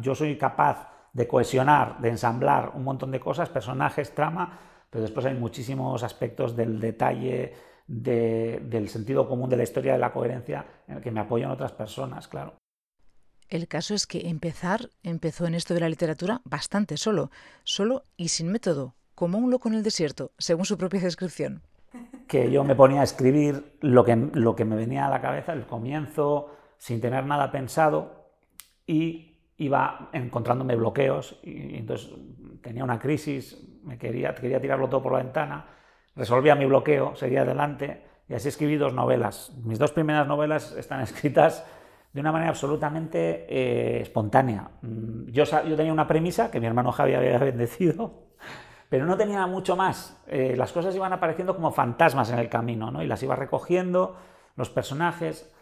yo 0.00 0.14
soy 0.14 0.38
capaz 0.38 0.97
de 1.12 1.26
cohesionar, 1.26 2.00
de 2.00 2.10
ensamblar 2.10 2.72
un 2.74 2.84
montón 2.84 3.10
de 3.10 3.20
cosas, 3.20 3.48
personajes, 3.48 4.14
trama, 4.14 4.58
pero 4.90 5.02
después 5.02 5.26
hay 5.26 5.34
muchísimos 5.34 6.02
aspectos 6.02 6.56
del 6.56 6.80
detalle, 6.80 7.54
del 7.86 8.88
sentido 8.88 9.28
común 9.28 9.48
de 9.48 9.56
la 9.56 9.62
historia, 9.62 9.92
de 9.92 9.98
la 9.98 10.12
coherencia, 10.12 10.64
en 10.86 10.96
el 10.96 11.02
que 11.02 11.10
me 11.10 11.20
apoyan 11.20 11.50
otras 11.50 11.72
personas, 11.72 12.28
claro. 12.28 12.54
El 13.48 13.66
caso 13.66 13.94
es 13.94 14.06
que 14.06 14.28
empezar 14.28 14.90
empezó 15.02 15.46
en 15.46 15.54
esto 15.54 15.72
de 15.72 15.80
la 15.80 15.88
literatura 15.88 16.42
bastante 16.44 16.98
solo, 16.98 17.30
solo 17.64 18.04
y 18.16 18.28
sin 18.28 18.52
método, 18.52 18.94
como 19.14 19.38
un 19.38 19.50
loco 19.50 19.68
en 19.68 19.74
el 19.74 19.82
desierto, 19.82 20.32
según 20.36 20.66
su 20.66 20.76
propia 20.76 21.00
descripción. 21.00 21.62
Que 22.26 22.50
yo 22.50 22.62
me 22.62 22.76
ponía 22.76 23.00
a 23.00 23.04
escribir 23.04 23.78
lo 23.80 24.04
que, 24.04 24.16
lo 24.16 24.54
que 24.54 24.66
me 24.66 24.76
venía 24.76 25.06
a 25.06 25.10
la 25.10 25.22
cabeza, 25.22 25.54
el 25.54 25.66
comienzo, 25.66 26.50
sin 26.76 27.00
tener 27.00 27.24
nada 27.24 27.50
pensado, 27.50 28.32
y 28.86 29.27
iba 29.58 30.08
encontrándome 30.12 30.76
bloqueos 30.76 31.38
y 31.42 31.76
entonces 31.76 32.10
tenía 32.62 32.84
una 32.84 32.98
crisis, 32.98 33.60
me 33.84 33.98
quería, 33.98 34.34
quería 34.34 34.60
tirarlo 34.60 34.88
todo 34.88 35.02
por 35.02 35.12
la 35.12 35.18
ventana, 35.18 35.66
resolvía 36.14 36.54
mi 36.54 36.64
bloqueo, 36.64 37.14
seguía 37.16 37.42
adelante 37.42 38.02
y 38.28 38.34
así 38.34 38.48
escribí 38.48 38.76
dos 38.76 38.92
novelas. 38.92 39.52
Mis 39.64 39.78
dos 39.78 39.92
primeras 39.92 40.26
novelas 40.26 40.72
están 40.72 41.00
escritas 41.02 41.66
de 42.12 42.20
una 42.20 42.32
manera 42.32 42.50
absolutamente 42.50 43.46
eh, 43.48 44.00
espontánea. 44.00 44.70
Mm, 44.82 45.30
yo, 45.30 45.44
yo, 45.44 45.76
tenía 45.76 45.92
una 45.92 46.06
premisa 46.06 46.50
que 46.50 46.60
mi 46.60 46.66
hermano 46.66 46.92
Javi 46.92 47.14
había 47.14 47.38
bendecido, 47.38 48.28
pero 48.88 49.06
no 49.06 49.16
tenía 49.16 49.46
mucho 49.46 49.76
más. 49.76 50.22
Eh, 50.28 50.54
las 50.56 50.72
cosas 50.72 50.94
iban 50.94 51.12
apareciendo 51.12 51.54
como 51.54 51.72
fantasmas 51.72 52.30
en 52.30 52.38
el 52.38 52.48
camino 52.48 52.90
¿no? 52.90 53.02
y 53.02 53.06
las 53.06 53.22
iba 53.22 53.36
recogiendo, 53.36 54.16
los 54.56 54.70
personajes. 54.70 55.52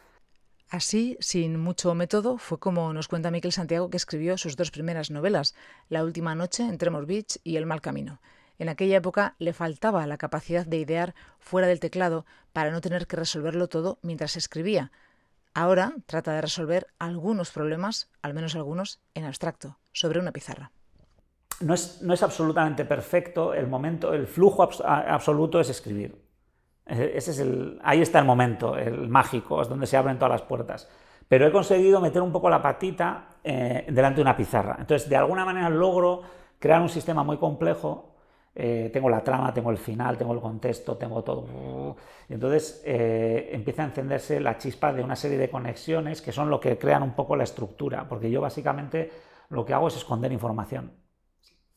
Así, 0.68 1.16
sin 1.20 1.60
mucho 1.60 1.94
método, 1.94 2.38
fue 2.38 2.58
como 2.58 2.92
nos 2.92 3.06
cuenta 3.06 3.30
Miquel 3.30 3.52
Santiago 3.52 3.88
que 3.88 3.96
escribió 3.96 4.36
sus 4.36 4.56
dos 4.56 4.72
primeras 4.72 5.12
novelas, 5.12 5.54
La 5.88 6.02
última 6.02 6.34
noche 6.34 6.64
en 6.64 6.76
Tremor 6.76 7.06
Beach 7.06 7.38
y 7.44 7.56
El 7.56 7.66
mal 7.66 7.80
camino. 7.80 8.20
En 8.58 8.68
aquella 8.68 8.96
época 8.96 9.36
le 9.38 9.52
faltaba 9.52 10.06
la 10.06 10.16
capacidad 10.16 10.66
de 10.66 10.78
idear 10.78 11.14
fuera 11.38 11.68
del 11.68 11.78
teclado 11.78 12.26
para 12.52 12.72
no 12.72 12.80
tener 12.80 13.06
que 13.06 13.16
resolverlo 13.16 13.68
todo 13.68 13.98
mientras 14.02 14.36
escribía. 14.36 14.90
Ahora 15.54 15.94
trata 16.06 16.32
de 16.32 16.40
resolver 16.40 16.88
algunos 16.98 17.52
problemas, 17.52 18.10
al 18.20 18.34
menos 18.34 18.56
algunos, 18.56 18.98
en 19.14 19.24
abstracto, 19.24 19.78
sobre 19.92 20.18
una 20.18 20.32
pizarra. 20.32 20.72
No 21.60 21.74
es, 21.74 22.02
no 22.02 22.12
es 22.12 22.22
absolutamente 22.22 22.84
perfecto, 22.84 23.54
el 23.54 23.68
momento, 23.68 24.12
el 24.12 24.26
flujo 24.26 24.62
absoluto 24.62 25.60
es 25.60 25.70
escribir. 25.70 26.25
Ese 26.86 27.32
es 27.32 27.38
el, 27.40 27.80
ahí 27.82 28.00
está 28.00 28.20
el 28.20 28.24
momento, 28.24 28.76
el 28.76 29.08
mágico, 29.08 29.60
es 29.60 29.68
donde 29.68 29.86
se 29.86 29.96
abren 29.96 30.18
todas 30.18 30.30
las 30.30 30.42
puertas. 30.42 30.88
Pero 31.28 31.46
he 31.46 31.50
conseguido 31.50 32.00
meter 32.00 32.22
un 32.22 32.30
poco 32.30 32.48
la 32.48 32.62
patita 32.62 33.28
eh, 33.42 33.84
delante 33.88 34.16
de 34.16 34.22
una 34.22 34.36
pizarra. 34.36 34.76
Entonces, 34.78 35.08
de 35.08 35.16
alguna 35.16 35.44
manera 35.44 35.68
logro 35.68 36.22
crear 36.58 36.80
un 36.80 36.88
sistema 36.88 37.24
muy 37.24 37.38
complejo. 37.38 38.12
Eh, 38.54 38.88
tengo 38.92 39.10
la 39.10 39.22
trama, 39.22 39.52
tengo 39.52 39.70
el 39.70 39.76
final, 39.76 40.16
tengo 40.16 40.32
el 40.32 40.40
contexto, 40.40 40.96
tengo 40.96 41.22
todo. 41.22 41.96
Y 42.28 42.34
entonces 42.34 42.82
eh, 42.86 43.50
empieza 43.52 43.82
a 43.82 43.86
encenderse 43.86 44.40
la 44.40 44.56
chispa 44.56 44.92
de 44.92 45.02
una 45.02 45.16
serie 45.16 45.36
de 45.36 45.50
conexiones 45.50 46.22
que 46.22 46.32
son 46.32 46.48
lo 46.48 46.58
que 46.58 46.78
crean 46.78 47.02
un 47.02 47.14
poco 47.14 47.36
la 47.36 47.44
estructura. 47.44 48.08
Porque 48.08 48.30
yo 48.30 48.40
básicamente 48.40 49.10
lo 49.50 49.64
que 49.64 49.74
hago 49.74 49.88
es 49.88 49.96
esconder 49.96 50.32
información. 50.32 50.92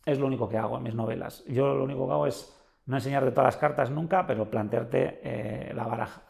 Es 0.06 0.20
lo 0.20 0.28
único 0.28 0.48
que 0.48 0.58
hago 0.58 0.78
en 0.78 0.84
mis 0.84 0.96
novelas. 0.96 1.44
Yo 1.48 1.74
lo 1.74 1.84
único 1.84 2.08
que 2.08 2.13
hago 2.13 2.28
es 2.28 2.59
no 2.89 2.98
enseñarte 2.98 3.29
todas 3.29 3.46
las 3.46 3.58
cartas 3.58 3.91
nunca, 3.91 4.25
pero 4.25 4.50
plantearte 4.50 5.19
eh, 5.22 5.74
la 5.75 5.86
baraja. 5.86 6.24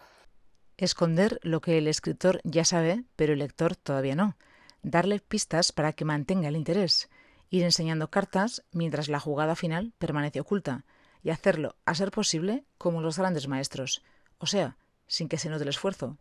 Esconder 0.76 1.40
lo 1.42 1.62
que 1.62 1.78
el 1.78 1.88
escritor 1.88 2.42
ya 2.44 2.66
sabe, 2.66 3.06
pero 3.16 3.32
el 3.32 3.40
lector 3.40 3.78
todavía 3.78 4.14
no. 4.14 4.36
Darle 4.84 5.22
pistas 5.22 5.72
para 5.72 5.94
que 5.94 6.04
mantenga 6.04 6.50
el 6.50 6.58
interés. 6.58 7.10
Ir 7.50 7.64
enseñando 7.64 8.10
cartas 8.10 8.66
mientras 8.74 9.08
la 9.08 9.22
jugada 9.22 9.56
final 9.56 9.94
permanece 10.00 10.42
oculta. 10.42 10.84
Y 11.24 11.30
hacerlo, 11.30 11.76
a 11.86 11.96
ser 11.96 12.12
posible, 12.12 12.66
como 12.78 13.00
los 13.00 13.18
grandes 13.18 13.48
maestros. 13.48 14.04
O 14.38 14.46
sea, 14.46 14.76
sin 15.08 15.30
que 15.30 15.38
se 15.38 15.50
note 15.50 15.64
el 15.64 15.70
esfuerzo. 15.70 16.18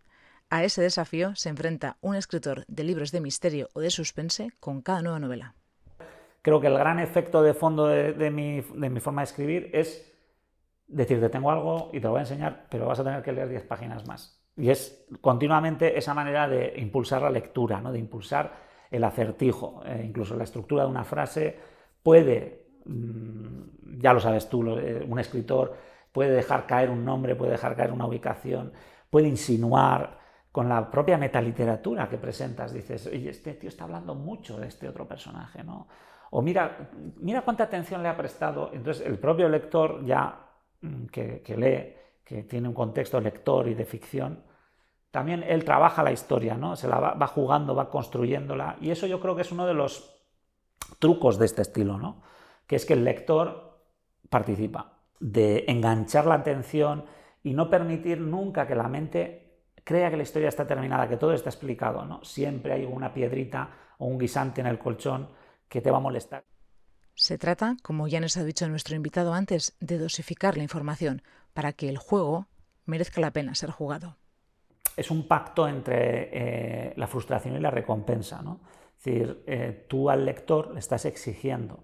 A 0.51 0.63
ese 0.63 0.83
desafío 0.83 1.35
se 1.35 1.49
enfrenta 1.49 1.97
un 2.01 2.15
escritor 2.15 2.65
de 2.69 2.85
libros 2.85 3.11
de 3.11 3.21
misterio 3.21 3.71
o 3.73 3.81
de 3.81 3.91
suspense 3.91 4.53
con 4.61 4.83
cada 4.83 5.03
nueva 5.03 5.19
novela. 5.19 5.57
Creo 6.43 6.61
que 6.61 6.69
el 6.69 6.79
gran 6.79 7.01
efecto 7.01 7.43
de 7.43 7.55
fondo 7.55 7.89
de 7.89 8.31
mi 8.31 9.01
forma 9.01 9.23
de 9.23 9.25
escribir 9.25 9.71
es 9.73 10.09
decirte 10.89 11.29
tengo 11.29 11.51
algo 11.51 11.91
y 11.93 12.01
te 12.01 12.07
lo 12.07 12.11
voy 12.11 12.19
a 12.19 12.23
enseñar, 12.23 12.67
pero 12.71 12.87
vas 12.87 12.99
a 12.99 13.05
tener 13.05 13.23
que 13.23 13.33
leer 13.33 13.49
10 13.49 13.65
páginas 13.65 14.07
más. 14.07 14.43
Y 14.57 14.71
es 14.71 15.07
continuamente 15.21 15.97
esa 15.97 16.15
manera 16.15 16.49
de 16.49 16.75
impulsar 16.79 17.23
la 17.23 17.31
lectura, 17.31 17.81
¿no? 17.81 17.93
de 17.93 17.99
impulsar 17.99 18.53
el 18.91 19.05
acertijo. 19.05 19.83
Eh, 19.85 20.03
incluso 20.05 20.35
la 20.35 20.45
estructura 20.45 20.83
de 20.83 20.91
una 20.91 21.05
frase 21.05 21.57
puede, 22.03 22.73
mm, 22.87 24.01
ya 24.01 24.13
lo 24.13 24.21
sabes 24.21 24.49
tú, 24.49 24.67
eh, 24.79 25.07
un 25.09 25.19
escritor 25.19 25.77
puede 26.11 26.31
dejar 26.33 26.67
caer 26.67 26.91
un 26.91 27.05
nombre, 27.05 27.37
puede 27.37 27.53
dejar 27.53 27.77
caer 27.77 27.93
una 27.93 28.07
ubicación, 28.07 28.73
puede 29.11 29.29
insinuar 29.29 30.19
con 30.51 30.69
la 30.69 30.91
propia 30.91 31.19
metaliteratura 31.19 32.09
que 32.09 32.19
presentas. 32.19 32.73
Dices, 32.73 33.07
oye, 33.07 33.31
este 33.31 33.55
tío 33.55 33.69
está 33.69 33.85
hablando 33.85 34.15
mucho 34.15 34.59
de 34.59 34.67
este 34.67 34.89
otro 34.89 35.07
personaje, 35.07 35.63
¿no? 35.63 35.87
O 36.31 36.43
mira, 36.43 36.91
mira 37.19 37.43
cuánta 37.43 37.65
atención 37.65 38.03
le 38.03 38.09
ha 38.09 38.17
prestado. 38.17 38.71
Entonces 38.73 39.07
el 39.07 39.19
propio 39.19 39.49
lector 39.49 40.05
ya 40.05 40.48
Mm, 40.81 41.07
que, 41.07 41.57
lee, 41.57 41.97
que 42.25 42.45
tiene 42.45 42.69
un 42.69 42.75
contexto 42.75 43.21
lector 43.21 43.69
y 43.69 43.75
de 43.75 43.85
ficción, 43.85 44.45
también 45.11 45.43
él 45.43 45.65
trabaja 45.65 46.03
la 46.03 46.13
historia, 46.13 46.55
¿no? 46.55 46.77
Se 46.77 46.87
la 46.87 47.01
va, 47.01 47.27
jugando, 47.27 47.75
va 47.75 47.91
construyéndola. 47.91 48.77
Y 48.81 48.91
eso 48.91 49.07
yo 49.07 49.21
creo 49.21 49.35
que 49.35 49.43
es 49.43 49.53
uno 49.53 49.67
de 49.67 49.75
los 49.75 50.23
trucos 50.99 51.39
de 51.39 51.47
este 51.47 51.63
estilo, 51.63 51.99
¿no? 51.99 52.23
Que 52.67 52.77
es 52.77 52.87
que 52.87 52.93
el 52.93 53.05
lector 53.05 53.81
participa, 54.29 54.99
de 55.19 55.65
enganchar 55.69 56.27
la 56.27 56.35
atención 56.35 57.07
y 57.43 57.55
no 57.55 57.71
permitir 57.71 58.21
nunca 58.21 58.67
que 58.67 58.75
la 58.75 58.89
mente 58.89 59.63
crea 59.83 60.11
que 60.11 60.19
la 60.19 60.23
historia 60.23 60.49
está 60.49 60.67
terminada, 60.67 61.09
que 61.09 61.17
todo 61.17 61.33
está 61.33 61.49
explicado, 61.49 62.05
¿no? 62.05 62.23
Siempre 62.23 62.75
hay 62.75 62.85
una 62.85 63.13
piedrita 63.13 63.71
o 63.99 64.07
un 64.07 64.19
guisante 64.19 64.61
en 64.61 64.67
el 64.67 64.79
colchón 64.79 65.29
que 65.69 65.81
te 65.81 65.91
va 65.91 65.97
a 65.97 66.01
molestar. 66.01 66.45
Se 67.19 67.37
trata, 67.37 67.77
como 67.83 68.07
ya 68.07 68.21
nos 68.21 68.37
ha 68.37 68.45
dicho 68.45 68.69
nuestro 68.69 68.95
invitado 68.95 69.35
antes, 69.35 69.77
de 69.81 69.99
dosificar 69.99 70.57
la 70.57 70.63
información 70.63 71.21
para 71.53 71.73
que 71.73 71.89
el 71.89 71.99
juego 71.99 72.47
merezca 72.87 73.21
la 73.21 73.33
pena 73.33 73.57
ser 73.57 73.73
jugado. 73.73 74.17
Es 74.97 75.11
un 75.11 75.27
pacto 75.27 75.67
entre 75.67 76.29
eh, 76.91 76.93
la 76.95 77.09
frustración 77.09 77.57
y 77.57 77.59
la 77.59 77.73
recompensa. 77.73 78.41
¿no? 78.41 78.61
Es 78.97 79.05
decir, 79.05 79.43
eh, 79.49 79.87
tú 79.89 80.11
al 80.11 80.25
lector 80.25 80.71
le 80.73 80.79
estás 80.79 81.07
exigiendo, 81.07 81.83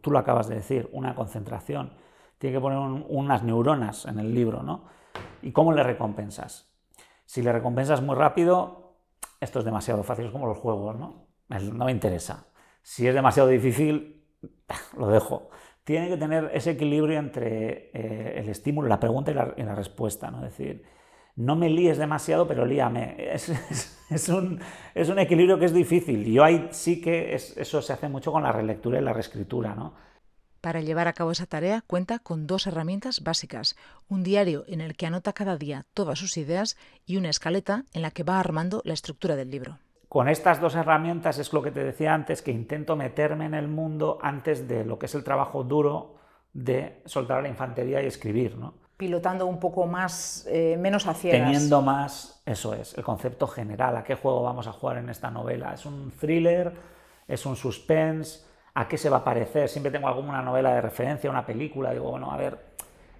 tú 0.00 0.10
lo 0.10 0.18
acabas 0.18 0.48
de 0.48 0.56
decir, 0.56 0.88
una 0.90 1.14
concentración. 1.14 1.92
Tiene 2.38 2.56
que 2.56 2.60
poner 2.60 2.78
unas 3.08 3.44
neuronas 3.44 4.06
en 4.06 4.18
el 4.18 4.34
libro. 4.34 4.64
¿no? 4.64 4.86
¿Y 5.40 5.52
cómo 5.52 5.72
le 5.72 5.84
recompensas? 5.84 6.68
Si 7.26 7.42
le 7.42 7.52
recompensas 7.52 8.02
muy 8.02 8.16
rápido, 8.16 8.96
esto 9.38 9.60
es 9.60 9.64
demasiado 9.64 10.02
fácil, 10.02 10.26
es 10.26 10.32
como 10.32 10.48
los 10.48 10.58
juegos, 10.58 10.96
¿no? 10.98 11.28
No 11.48 11.84
me 11.84 11.92
interesa. 11.92 12.48
Si 12.82 13.06
es 13.06 13.14
demasiado 13.14 13.48
difícil, 13.48 14.13
lo 14.98 15.08
dejo. 15.08 15.50
Tiene 15.84 16.08
que 16.08 16.16
tener 16.16 16.50
ese 16.54 16.72
equilibrio 16.72 17.18
entre 17.18 17.90
eh, 17.92 18.40
el 18.40 18.48
estímulo, 18.48 18.88
la 18.88 19.00
pregunta 19.00 19.30
y 19.30 19.34
la, 19.34 19.74
respuesta, 19.74 20.30
¿no? 20.30 20.38
Es 20.38 20.56
decir, 20.56 20.82
no 21.36 21.56
me 21.56 21.68
líes 21.68 21.98
demasiado, 21.98 22.48
pero 22.48 22.64
líame. 22.64 23.16
Es, 24.10 24.28
un, 24.28 24.60
equilibrio 25.18 25.58
que 25.58 25.64
es 25.64 25.74
difícil. 25.74 26.24
Yo 26.24 26.44
ahí 26.44 26.68
sí 26.70 27.00
que 27.00 27.34
eso 27.34 27.82
se 27.82 27.92
hace 27.92 28.08
mucho 28.08 28.32
con 28.32 28.42
la 28.42 28.52
relectura 28.52 28.98
y 28.98 29.02
la 29.02 29.12
reescritura, 29.12 29.74
¿no? 29.74 29.94
Para 30.60 30.80
llevar 30.80 31.08
a 31.08 31.12
cabo 31.12 31.30
esa 31.30 31.44
tarea 31.44 31.82
cuenta 31.86 32.18
con 32.18 32.46
dos 32.46 32.66
herramientas 32.66 33.22
básicas, 33.22 33.76
un 34.08 34.22
diario 34.22 34.64
en 34.66 34.80
el 34.80 34.96
que 34.96 35.04
anota 35.04 35.34
cada 35.34 35.58
día 35.58 35.84
todas 35.92 36.18
sus 36.18 36.38
ideas 36.38 36.78
y 37.04 37.18
una 37.18 37.28
escaleta 37.28 37.84
en 37.92 38.00
la 38.00 38.10
que 38.10 38.22
va 38.22 38.40
armando 38.40 38.80
la 38.84 38.94
estructura 38.94 39.36
del 39.36 39.50
libro. 39.50 39.78
Con 40.14 40.28
estas 40.28 40.60
dos 40.60 40.76
herramientas 40.76 41.40
es 41.40 41.52
lo 41.52 41.60
que 41.60 41.72
te 41.72 41.82
decía 41.82 42.14
antes, 42.14 42.40
que 42.40 42.52
intento 42.52 42.94
meterme 42.94 43.46
en 43.46 43.54
el 43.54 43.66
mundo 43.66 44.20
antes 44.22 44.68
de 44.68 44.84
lo 44.84 44.96
que 44.96 45.06
es 45.06 45.14
el 45.16 45.24
trabajo 45.24 45.64
duro 45.64 46.14
de 46.52 47.02
soltar 47.04 47.38
a 47.38 47.42
la 47.42 47.48
infantería 47.48 48.00
y 48.00 48.06
escribir, 48.06 48.56
¿no? 48.56 48.74
Pilotando 48.96 49.44
un 49.44 49.58
poco 49.58 49.88
más, 49.88 50.46
eh, 50.48 50.76
menos 50.78 51.08
a 51.08 51.14
Teniendo 51.14 51.82
más, 51.82 52.40
eso 52.46 52.74
es, 52.74 52.96
el 52.96 53.02
concepto 53.02 53.48
general, 53.48 53.96
a 53.96 54.04
qué 54.04 54.14
juego 54.14 54.44
vamos 54.44 54.68
a 54.68 54.72
jugar 54.72 54.98
en 54.98 55.10
esta 55.10 55.32
novela. 55.32 55.74
¿Es 55.74 55.84
un 55.84 56.12
thriller? 56.12 56.72
¿Es 57.26 57.44
un 57.44 57.56
suspense? 57.56 58.46
¿A 58.74 58.86
qué 58.86 58.96
se 58.96 59.10
va 59.10 59.16
a 59.16 59.24
parecer? 59.24 59.68
Siempre 59.68 59.90
tengo 59.90 60.06
alguna 60.06 60.42
novela 60.42 60.74
de 60.74 60.80
referencia, 60.80 61.28
una 61.28 61.44
película, 61.44 61.90
digo, 61.90 62.12
bueno, 62.12 62.30
a 62.30 62.36
ver, 62.36 62.73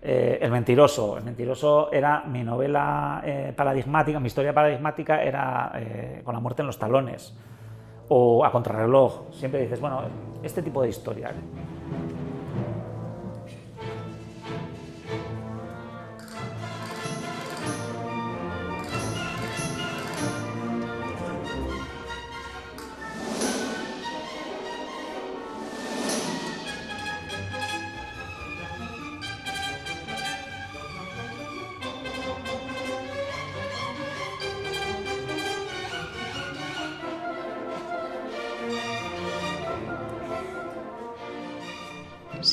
eh, 0.06 0.38
el 0.42 0.50
mentiroso. 0.50 1.16
El 1.16 1.24
mentiroso 1.24 1.90
era 1.90 2.24
mi 2.26 2.44
novela 2.44 3.22
eh, 3.24 3.54
paradigmática, 3.56 4.20
mi 4.20 4.26
historia 4.26 4.52
paradigmática 4.52 5.22
era 5.22 5.72
eh, 5.76 6.20
con 6.22 6.34
la 6.34 6.40
muerte 6.40 6.60
en 6.60 6.66
los 6.66 6.78
talones 6.78 7.34
o 8.08 8.44
a 8.44 8.52
contrarreloj. 8.52 9.32
Siempre 9.32 9.62
dices, 9.62 9.80
bueno, 9.80 10.02
este 10.42 10.60
tipo 10.60 10.82
de 10.82 10.90
historia. 10.90 11.32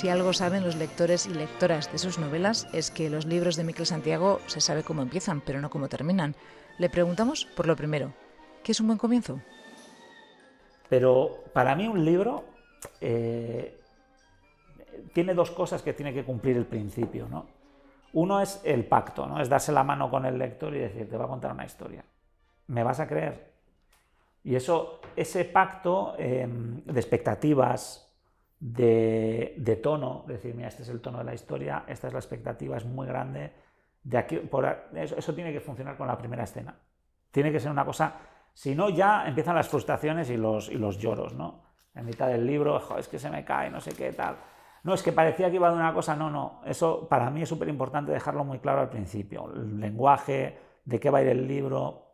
Si 0.01 0.09
algo 0.09 0.33
saben 0.33 0.63
los 0.63 0.77
lectores 0.77 1.27
y 1.27 1.29
lectoras 1.29 1.91
de 1.91 1.99
sus 1.99 2.17
novelas 2.17 2.67
es 2.73 2.89
que 2.89 3.11
los 3.11 3.27
libros 3.27 3.55
de 3.55 3.63
Miquel 3.63 3.85
Santiago 3.85 4.39
se 4.47 4.59
sabe 4.59 4.81
cómo 4.81 5.03
empiezan, 5.03 5.41
pero 5.41 5.61
no 5.61 5.69
cómo 5.69 5.89
terminan. 5.89 6.33
Le 6.79 6.89
preguntamos 6.89 7.45
por 7.45 7.67
lo 7.67 7.75
primero, 7.75 8.11
¿qué 8.63 8.71
es 8.71 8.79
un 8.79 8.87
buen 8.87 8.97
comienzo? 8.97 9.39
Pero 10.89 11.43
para 11.53 11.75
mí 11.75 11.87
un 11.87 12.03
libro 12.03 12.45
eh, 12.99 13.79
tiene 15.13 15.35
dos 15.35 15.51
cosas 15.51 15.83
que 15.83 15.93
tiene 15.93 16.15
que 16.15 16.25
cumplir 16.25 16.57
el 16.57 16.65
principio. 16.65 17.27
¿no? 17.29 17.45
Uno 18.13 18.41
es 18.41 18.59
el 18.63 18.85
pacto, 18.85 19.27
¿no? 19.27 19.39
es 19.39 19.49
darse 19.49 19.71
la 19.71 19.83
mano 19.83 20.09
con 20.09 20.25
el 20.25 20.35
lector 20.35 20.75
y 20.75 20.79
decir, 20.79 21.07
te 21.07 21.15
va 21.15 21.25
a 21.25 21.27
contar 21.27 21.51
una 21.51 21.65
historia. 21.65 22.03
¿Me 22.65 22.81
vas 22.81 22.99
a 22.99 23.07
creer? 23.07 23.51
Y 24.43 24.55
eso, 24.55 24.99
ese 25.15 25.45
pacto 25.45 26.15
eh, 26.17 26.47
de 26.49 26.99
expectativas, 26.99 28.10
de, 28.61 29.79
tono, 29.81 30.23
decir, 30.27 30.55
mira, 30.55 30.69
este 30.69 30.83
es 30.83 30.89
el 30.89 31.01
tono 31.01 31.17
de 31.17 31.23
la 31.25 31.33
historia, 31.33 31.83
esta 31.87 32.07
es 32.07 32.13
la 32.13 32.19
expectativa, 32.19 32.77
es 32.77 32.85
muy 32.85 33.07
grande. 33.07 33.51
De 34.03 34.17
aquí, 34.17 34.37
por, 34.37 34.89
eso, 34.95 35.35
tiene 35.35 35.51
que 35.51 35.59
funcionar 35.59 35.97
con 35.97 36.07
la 36.07 36.17
primera 36.17 36.43
escena. 36.43 36.75
Tiene 37.31 37.51
que 37.51 37.59
ser 37.59 37.71
una 37.71 37.85
cosa, 37.85 38.13
si 38.53 38.75
no, 38.75 38.89
ya 38.89 39.25
empiezan 39.27 39.55
las 39.55 39.67
frustraciones 39.67 40.29
y 40.29 40.37
los, 40.37 40.69
y 40.69 40.75
los 40.75 40.97
lloros, 40.97 41.33
¿no? 41.33 41.63
En 41.95 42.05
mitad 42.05 42.27
del 42.27 42.45
libro, 42.45 42.97
es 42.97 43.07
que 43.07 43.19
se 43.19 43.29
me 43.29 43.43
cae, 43.43 43.69
no 43.69 43.81
sé 43.81 43.93
qué, 43.93 44.13
tal. 44.13 44.37
no, 44.83 44.93
es 44.93 45.03
que 45.03 45.11
parecía 45.11 45.49
que 45.49 45.55
iba 45.55 45.69
de 45.69 45.75
una 45.75 45.93
cosa, 45.93 46.15
no, 46.15 46.29
no, 46.29 46.61
eso 46.65 47.07
para 47.09 47.29
mí 47.29 47.41
es 47.41 47.49
súper 47.49 47.67
importante 47.67 48.11
dejarlo 48.11 48.45
muy 48.45 48.59
claro 48.59 48.81
al 48.81 48.89
principio, 48.89 49.51
el 49.53 49.79
lenguaje, 49.79 50.57
de 50.85 50.99
qué 50.99 51.09
va 51.09 51.19
a 51.19 51.21
ir 51.21 51.27
el 51.27 51.47
libro 51.47 52.11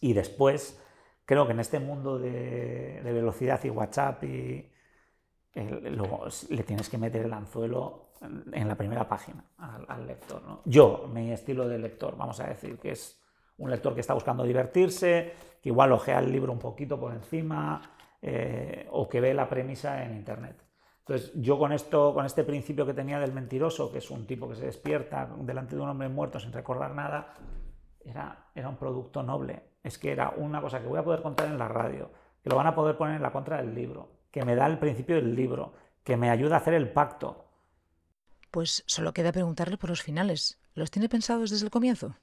y 0.00 0.12
después 0.12 0.80
creo 1.24 1.46
que 1.46 1.52
en 1.52 1.60
este 1.60 1.78
mundo 1.78 2.18
de, 2.18 3.00
velocidad 3.04 3.62
y 3.64 3.70
WhatsApp 3.70 4.24
y 4.24 4.71
luego 5.54 6.26
le 6.48 6.62
tienes 6.62 6.88
que 6.88 6.98
meter 6.98 7.26
el 7.26 7.32
anzuelo 7.32 8.12
en, 8.52 8.68
la 8.68 8.74
primera 8.74 9.08
página 9.08 9.44
al, 9.58 10.06
lector. 10.06 10.42
Yo, 10.64 11.08
mi 11.12 11.32
estilo 11.32 11.68
de 11.68 11.78
lector, 11.78 12.16
vamos 12.16 12.40
a 12.40 12.46
decir, 12.46 12.78
que 12.78 12.92
es 12.92 13.20
un 13.58 13.70
lector 13.70 13.94
que 13.94 14.00
está 14.00 14.14
buscando 14.14 14.44
divertirse, 14.44 15.34
que 15.60 15.68
igual 15.68 15.92
ojea 15.92 16.20
el 16.20 16.32
libro 16.32 16.52
un 16.52 16.58
poquito 16.58 16.98
por 16.98 17.12
encima 17.12 17.82
eh, 18.20 18.88
o 18.90 19.08
que 19.08 19.20
ve 19.20 19.34
la 19.34 19.48
premisa 19.48 20.04
en 20.04 20.16
Internet. 20.16 20.56
Entonces, 21.00 21.32
yo 21.34 21.58
con 21.58 21.72
esto, 21.72 22.14
con 22.14 22.24
este 22.24 22.44
principio 22.44 22.86
que 22.86 22.94
tenía 22.94 23.18
del 23.18 23.32
mentiroso, 23.32 23.90
que 23.90 23.98
es 23.98 24.10
un 24.10 24.26
tipo 24.26 24.48
que 24.48 24.54
se 24.54 24.66
despierta 24.66 25.28
delante 25.38 25.74
de 25.74 25.82
un 25.82 25.88
hombre 25.88 26.08
muerto 26.08 26.38
sin 26.38 26.52
recordar 26.52 26.94
nada, 26.94 27.34
era, 28.04 28.46
era 28.54 28.68
un 28.68 28.76
producto 28.76 29.22
noble. 29.22 29.62
Es 29.82 29.98
que 29.98 30.12
era 30.12 30.30
una 30.36 30.60
cosa 30.60 30.80
que 30.80 30.86
voy 30.86 31.00
a 31.00 31.04
poder 31.04 31.22
contar 31.22 31.48
en 31.48 31.58
la 31.58 31.66
radio, 31.66 32.10
que 32.42 32.48
lo 32.48 32.56
van 32.56 32.68
a 32.68 32.74
poder 32.74 32.96
poner 32.96 33.16
en 33.16 33.22
la 33.22 33.32
contra 33.32 33.56
del 33.56 33.74
libro, 33.74 34.21
que 34.32 34.44
me 34.44 34.56
da 34.56 34.66
el 34.66 34.78
principio 34.78 35.14
del 35.14 35.36
libro, 35.36 35.74
que 36.02 36.16
me 36.16 36.28
ayuda 36.28 36.56
a 36.56 36.58
hacer 36.58 36.74
el 36.74 36.90
pacto. 36.90 37.44
Pues 38.50 38.82
solo 38.86 39.12
queda 39.12 39.30
preguntarle 39.30 39.78
por 39.78 39.90
los 39.90 40.02
finales. 40.02 40.58
¿Los 40.74 40.90
tiene 40.90 41.08
pensados 41.08 41.50
desde 41.50 41.66
el 41.66 41.70
comienzo? 41.70 42.16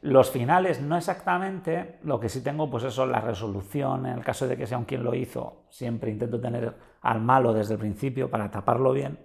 Los 0.00 0.30
finales 0.30 0.80
no 0.80 0.96
exactamente, 0.96 2.00
lo 2.02 2.18
que 2.18 2.28
sí 2.28 2.42
tengo 2.42 2.68
pues 2.68 2.82
eso, 2.82 3.06
la 3.06 3.20
resolución, 3.20 4.06
en 4.06 4.18
el 4.18 4.24
caso 4.24 4.48
de 4.48 4.56
que 4.56 4.66
sea 4.66 4.78
un 4.78 4.84
quien 4.84 5.04
lo 5.04 5.14
hizo, 5.14 5.66
siempre 5.70 6.10
intento 6.10 6.40
tener 6.40 6.74
al 7.00 7.20
malo 7.20 7.52
desde 7.52 7.74
el 7.74 7.78
principio 7.78 8.28
para 8.28 8.50
taparlo 8.50 8.92
bien. 8.92 9.18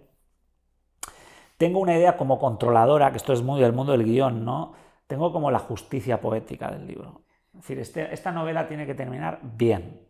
Tengo 1.57 1.79
una 1.79 1.98
idea 1.98 2.15
como 2.15 2.39
controladora, 2.39 3.12
que 3.12 3.17
esto 3.17 3.33
es 3.33 3.41
muy 3.41 3.59
del 3.59 3.74
mundo 3.74 3.91
del 3.93 4.05
guion, 4.05 4.45
¿no? 4.45 4.74
tengo 5.09 5.33
como 5.33 5.50
la 5.50 5.57
justicia 5.57 6.21
poética 6.21 6.69
del 6.69 6.86
libro. 6.86 7.24
Es 7.51 7.62
decir, 7.62 7.79
este, 7.79 8.13
esta 8.13 8.31
novela 8.31 8.67
tiene 8.67 8.86
que 8.86 8.93
terminar 8.93 9.39
bien, 9.41 10.01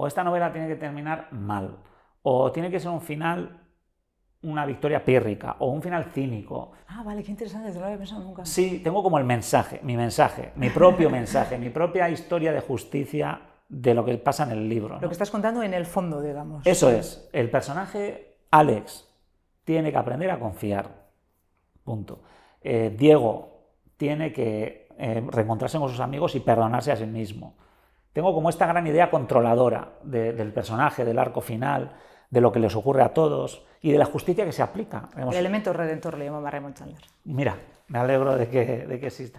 o 0.00 0.06
esta 0.06 0.22
novela 0.22 0.52
tiene 0.52 0.68
que 0.68 0.76
terminar 0.76 1.26
mal, 1.32 1.76
o 2.22 2.52
tiene 2.52 2.70
que 2.70 2.78
ser 2.78 2.88
un 2.90 3.00
final, 3.00 3.66
una 4.42 4.64
victoria 4.64 5.04
pírrica, 5.04 5.56
o 5.58 5.70
un 5.70 5.82
final 5.82 6.04
cínico. 6.04 6.70
Ah, 6.86 7.02
vale, 7.02 7.24
qué 7.24 7.32
interesante, 7.32 7.72
te 7.72 7.80
lo 7.80 7.84
había 7.84 7.98
pensado 7.98 8.22
nunca. 8.22 8.44
Sí, 8.44 8.78
tengo 8.78 9.02
como 9.02 9.18
el 9.18 9.24
mensaje, 9.24 9.80
mi 9.82 9.96
mensaje, 9.96 10.52
mi 10.54 10.70
propio 10.70 11.10
mensaje, 11.18 11.58
mi 11.58 11.70
propia 11.70 12.08
historia 12.08 12.52
de 12.52 12.60
justicia 12.60 13.40
de 13.68 13.92
lo 13.92 14.04
que 14.04 14.16
pasa 14.18 14.44
en 14.44 14.52
el 14.52 14.68
libro. 14.68 15.00
Lo 15.00 15.08
que 15.08 15.14
estás 15.14 15.32
contando 15.32 15.64
en 15.64 15.74
el 15.74 15.84
fondo, 15.84 16.22
digamos. 16.22 16.64
Eso 16.64 16.90
es, 16.90 17.28
el 17.32 17.50
personaje 17.50 18.36
Alex 18.52 19.04
tiene 19.64 19.90
que 19.90 19.98
aprender 19.98 20.30
a 20.30 20.38
confiar. 20.38 21.08
Punto. 21.82 22.22
Eh, 22.60 22.94
Diego 22.96 23.72
tiene 23.96 24.32
que 24.32 24.86
eh, 24.96 25.26
reencontrarse 25.28 25.76
con 25.76 25.88
sus 25.88 25.98
amigos 25.98 26.36
y 26.36 26.40
perdonarse 26.40 26.92
a 26.92 26.96
sí 26.96 27.04
mismo. 27.04 27.56
Tengo 28.18 28.34
como 28.34 28.50
esta 28.50 28.66
gran 28.66 28.84
idea 28.84 29.12
controladora 29.12 29.92
del 30.02 30.52
personaje, 30.52 31.04
del 31.04 31.20
arco 31.20 31.40
final, 31.40 31.92
de 32.28 32.40
lo 32.40 32.50
que 32.50 32.58
les 32.58 32.74
ocurre 32.74 33.04
a 33.04 33.14
todos 33.14 33.64
y 33.80 33.92
de 33.92 33.98
la 33.98 34.06
justicia 34.06 34.44
que 34.44 34.50
se 34.50 34.60
aplica. 34.60 35.08
El 35.16 35.34
elemento 35.34 35.72
redentor 35.72 36.18
le 36.18 36.24
llamaba 36.24 36.50
Raymond 36.50 36.74
Chandler. 36.74 37.00
Mira, 37.22 37.56
me 37.86 38.00
alegro 38.00 38.36
de 38.36 38.48
que, 38.48 38.64
de 38.88 38.98
que 38.98 39.06
exista. 39.06 39.38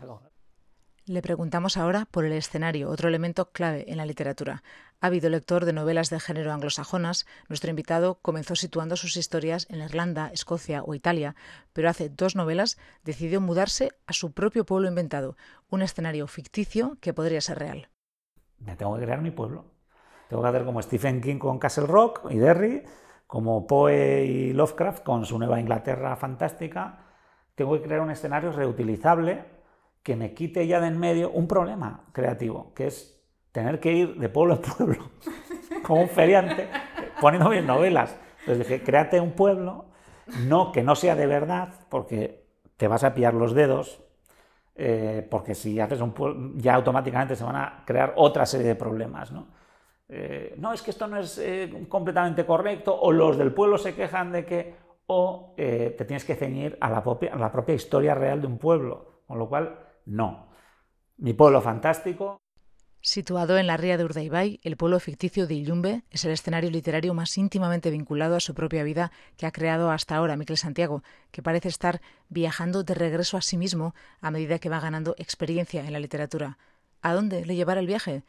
Le 1.03 1.21
preguntamos 1.21 1.75
ahora 1.75 2.07
por 2.09 2.23
el 2.23 2.31
escenario, 2.31 2.89
otro 2.89 3.09
elemento 3.09 3.51
clave 3.51 3.83
en 3.89 3.97
la 3.97 4.05
literatura. 4.05 4.63
Ha 5.01 5.07
habido 5.07 5.29
lector 5.29 5.65
de 5.65 5.73
novelas 5.73 6.09
de 6.09 6.21
género 6.21 6.53
anglosajonas, 6.53 7.27
nuestro 7.49 7.69
invitado 7.69 8.19
comenzó 8.21 8.55
situando 8.55 8.95
sus 8.95 9.17
historias 9.17 9.67
en 9.69 9.81
Irlanda, 9.81 10.31
Escocia 10.33 10.83
o 10.83 10.95
Italia, 10.95 11.35
pero 11.73 11.89
hace 11.89 12.07
dos 12.07 12.37
novelas 12.37 12.77
decidió 13.03 13.41
mudarse 13.41 13.91
a 14.07 14.13
su 14.13 14.31
propio 14.31 14.65
pueblo 14.65 14.87
inventado, 14.87 15.35
un 15.69 15.81
escenario 15.81 16.27
ficticio 16.27 16.97
que 17.01 17.13
podría 17.13 17.41
ser 17.41 17.59
real. 17.59 17.89
Me 18.59 18.75
tengo 18.75 18.95
que 18.97 19.03
crear 19.03 19.21
mi 19.21 19.31
pueblo. 19.31 19.65
Tengo 20.27 20.43
que 20.43 20.49
hacer 20.49 20.65
como 20.65 20.81
Stephen 20.81 21.21
King 21.21 21.37
con 21.37 21.57
Castle 21.59 21.87
Rock 21.87 22.27
y 22.29 22.37
Derry, 22.37 22.83
como 23.25 23.65
Poe 23.67 24.25
y 24.25 24.53
Lovecraft 24.53 25.03
con 25.03 25.25
su 25.25 25.39
Nueva 25.39 25.59
Inglaterra 25.59 26.15
fantástica. 26.15 26.99
Tengo 27.55 27.73
que 27.73 27.81
crear 27.81 28.01
un 28.01 28.11
escenario 28.11 28.51
reutilizable 28.51 29.45
que 30.03 30.15
me 30.15 30.33
quite 30.33 30.65
ya 30.67 30.79
de 30.79 30.87
en 30.87 30.99
medio 30.99 31.31
un 31.31 31.47
problema 31.47 32.05
creativo, 32.13 32.73
que 32.73 32.87
es 32.87 33.21
tener 33.51 33.79
que 33.79 33.91
ir 33.91 34.15
de 34.15 34.29
pueblo 34.29 34.55
en 34.55 34.61
pueblo, 34.61 35.09
como 35.83 36.01
un 36.01 36.09
feriante, 36.09 36.67
poniendo 37.19 37.49
mis 37.49 37.63
novelas. 37.63 38.15
Entonces 38.41 38.67
dije, 38.67 38.83
créate 38.83 39.19
un 39.19 39.31
pueblo, 39.31 39.85
no 40.47 40.71
que 40.71 40.83
no 40.83 40.95
sea 40.95 41.15
de 41.15 41.27
verdad, 41.27 41.73
porque 41.89 42.47
te 42.77 42.87
vas 42.87 43.03
a 43.03 43.13
pillar 43.13 43.33
los 43.33 43.53
dedos, 43.53 44.01
eh, 44.81 45.27
porque 45.29 45.53
si 45.55 45.77
haces 45.77 45.99
un 45.99 46.57
ya 46.57 46.75
automáticamente 46.75 47.35
se 47.35 47.43
van 47.43 47.57
a 47.57 47.83
crear 47.85 48.13
otra 48.15 48.45
serie 48.45 48.67
de 48.67 48.75
problemas, 48.75 49.29
¿no? 49.29 49.47
Eh, 50.07 50.55
no, 50.57 50.71
es 50.71 50.81
que 50.81 50.91
esto 50.91 51.05
no 51.05 51.17
es 51.17 51.37
eh, 51.37 51.85
completamente 51.89 52.45
correcto, 52.45 52.97
o 52.97 53.11
los 53.11 53.37
del 53.37 53.53
pueblo 53.53 53.77
se 53.77 53.93
quejan 53.93 54.31
de 54.31 54.45
que, 54.45 54.75
o 55.07 55.53
te 55.57 56.05
tienes 56.05 56.23
que 56.23 56.35
ceñir 56.35 56.77
a 56.79 56.89
la, 56.89 57.03
propia, 57.03 57.33
a 57.33 57.37
la 57.37 57.51
propia 57.51 57.75
historia 57.75 58.15
real 58.15 58.39
de 58.39 58.47
un 58.47 58.57
pueblo, 58.57 59.23
con 59.27 59.37
lo 59.37 59.49
cual 59.49 59.79
no. 60.05 60.47
Mi 61.17 61.33
pueblo 61.33 61.59
fantástico. 61.59 62.39
Situado 63.01 63.57
en 63.57 63.67
la 63.67 63.77
ría 63.77 63.97
de 63.97 64.03
Urdaibai, 64.03 64.59
el 64.61 64.75
pueblo 64.75 64.99
ficticio 64.99 65.47
de 65.47 65.53
Illumbe 65.53 66.03
es 66.11 66.25
el 66.25 66.31
escenario 66.31 66.69
literario 66.69 67.13
más 67.13 67.37
íntimamente 67.37 67.91
vinculado 67.91 68.35
a 68.35 68.41
su 68.41 68.53
propia 68.53 68.83
vida 68.83 69.13
que 69.37 69.45
ha 69.45 69.51
creado 69.51 69.89
hasta 69.89 70.17
ahora 70.17 70.35
Miquel 70.35 70.57
Santiago, 70.57 71.01
que 71.31 71.41
parece 71.41 71.69
estar 71.69 72.01
viajando 72.27 72.83
de 72.83 72.93
regreso 72.93 73.37
a 73.37 73.41
sí 73.41 73.55
mismo 73.55 73.95
a 74.19 74.31
medida 74.31 74.59
que 74.59 74.67
va 74.67 74.81
ganando 74.81 75.15
experiencia 75.17 75.85
en 75.85 75.93
la 75.93 75.99
literatura. 75.99 76.57
¿A 77.01 77.13
dónde 77.13 77.45
le 77.45 77.55
llevará 77.55 77.79
el 77.79 77.87
viaje? 77.87 78.23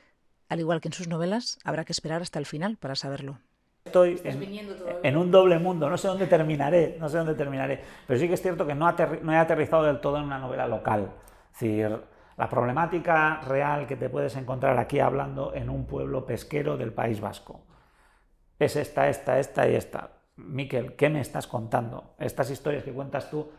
Al 0.48 0.60
igual 0.60 0.80
que 0.80 0.88
en 0.88 0.94
sus 0.94 1.08
novelas, 1.08 1.58
habrá 1.64 1.84
que 1.84 1.92
esperar 1.92 2.22
hasta 2.22 2.38
el 2.38 2.46
final 2.46 2.76
para 2.76 2.94
saberlo. 2.94 3.38
Estoy 3.84 4.20
en, 4.22 5.16
un 5.16 5.30
doble 5.32 5.58
mundo, 5.58 5.90
no 5.90 5.98
sé 5.98 6.06
dónde 6.06 6.28
terminaré, 6.28 6.96
no 7.00 7.08
sé 7.08 7.16
dónde 7.16 7.34
terminaré, 7.34 7.82
pero 8.06 8.20
sí 8.20 8.28
que 8.28 8.34
es 8.34 8.42
cierto 8.42 8.66
que 8.66 8.74
no, 8.74 8.94
no 9.22 9.32
he 9.32 9.36
aterrizado 9.36 9.82
del 9.82 10.00
todo 10.00 10.18
en 10.18 10.24
una 10.24 10.38
novela 10.38 10.68
local. 10.68 11.10
Es 11.54 11.60
decir, 11.60 12.00
la 12.36 12.48
problemática 12.48 13.40
real 13.42 13.86
que 13.86 13.96
te 13.96 14.08
puedes 14.08 14.36
encontrar 14.36 14.78
aquí 14.78 14.98
hablando 14.98 15.54
en 15.54 15.68
un 15.68 15.86
pueblo 15.86 16.24
pesquero 16.24 16.76
del 16.76 16.92
País 16.92 17.20
Vasco 17.20 17.60
es 18.60 18.76
esta, 18.76 19.08
esta, 19.08 19.38
esta 19.38 19.68
y 19.68 19.74
esta. 19.74 20.10
Miquel, 20.36 20.94
¿qué 20.94 21.08
me 21.08 21.20
estás 21.20 21.46
contando? 21.46 22.14
Estas 22.18 22.50
historias 22.50 22.84
que 22.84 22.92
cuentas 22.92 23.30
tú, 23.30 23.50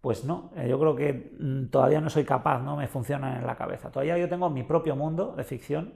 pues 0.00 0.24
no, 0.24 0.52
eh, 0.56 0.68
yo 0.68 0.78
creo 0.78 0.94
que 0.94 1.36
mm, 1.38 1.70
todavía 1.70 2.00
no 2.00 2.10
soy 2.10 2.24
capaz, 2.24 2.60
no 2.60 2.76
me 2.76 2.86
funcionan 2.86 3.38
en 3.38 3.46
la 3.46 3.56
cabeza. 3.56 3.90
Todavía 3.90 4.16
yo 4.18 4.28
tengo 4.28 4.48
mi 4.50 4.62
propio 4.62 4.96
mundo 4.96 5.34
de 5.36 5.44
ficción 5.44 5.94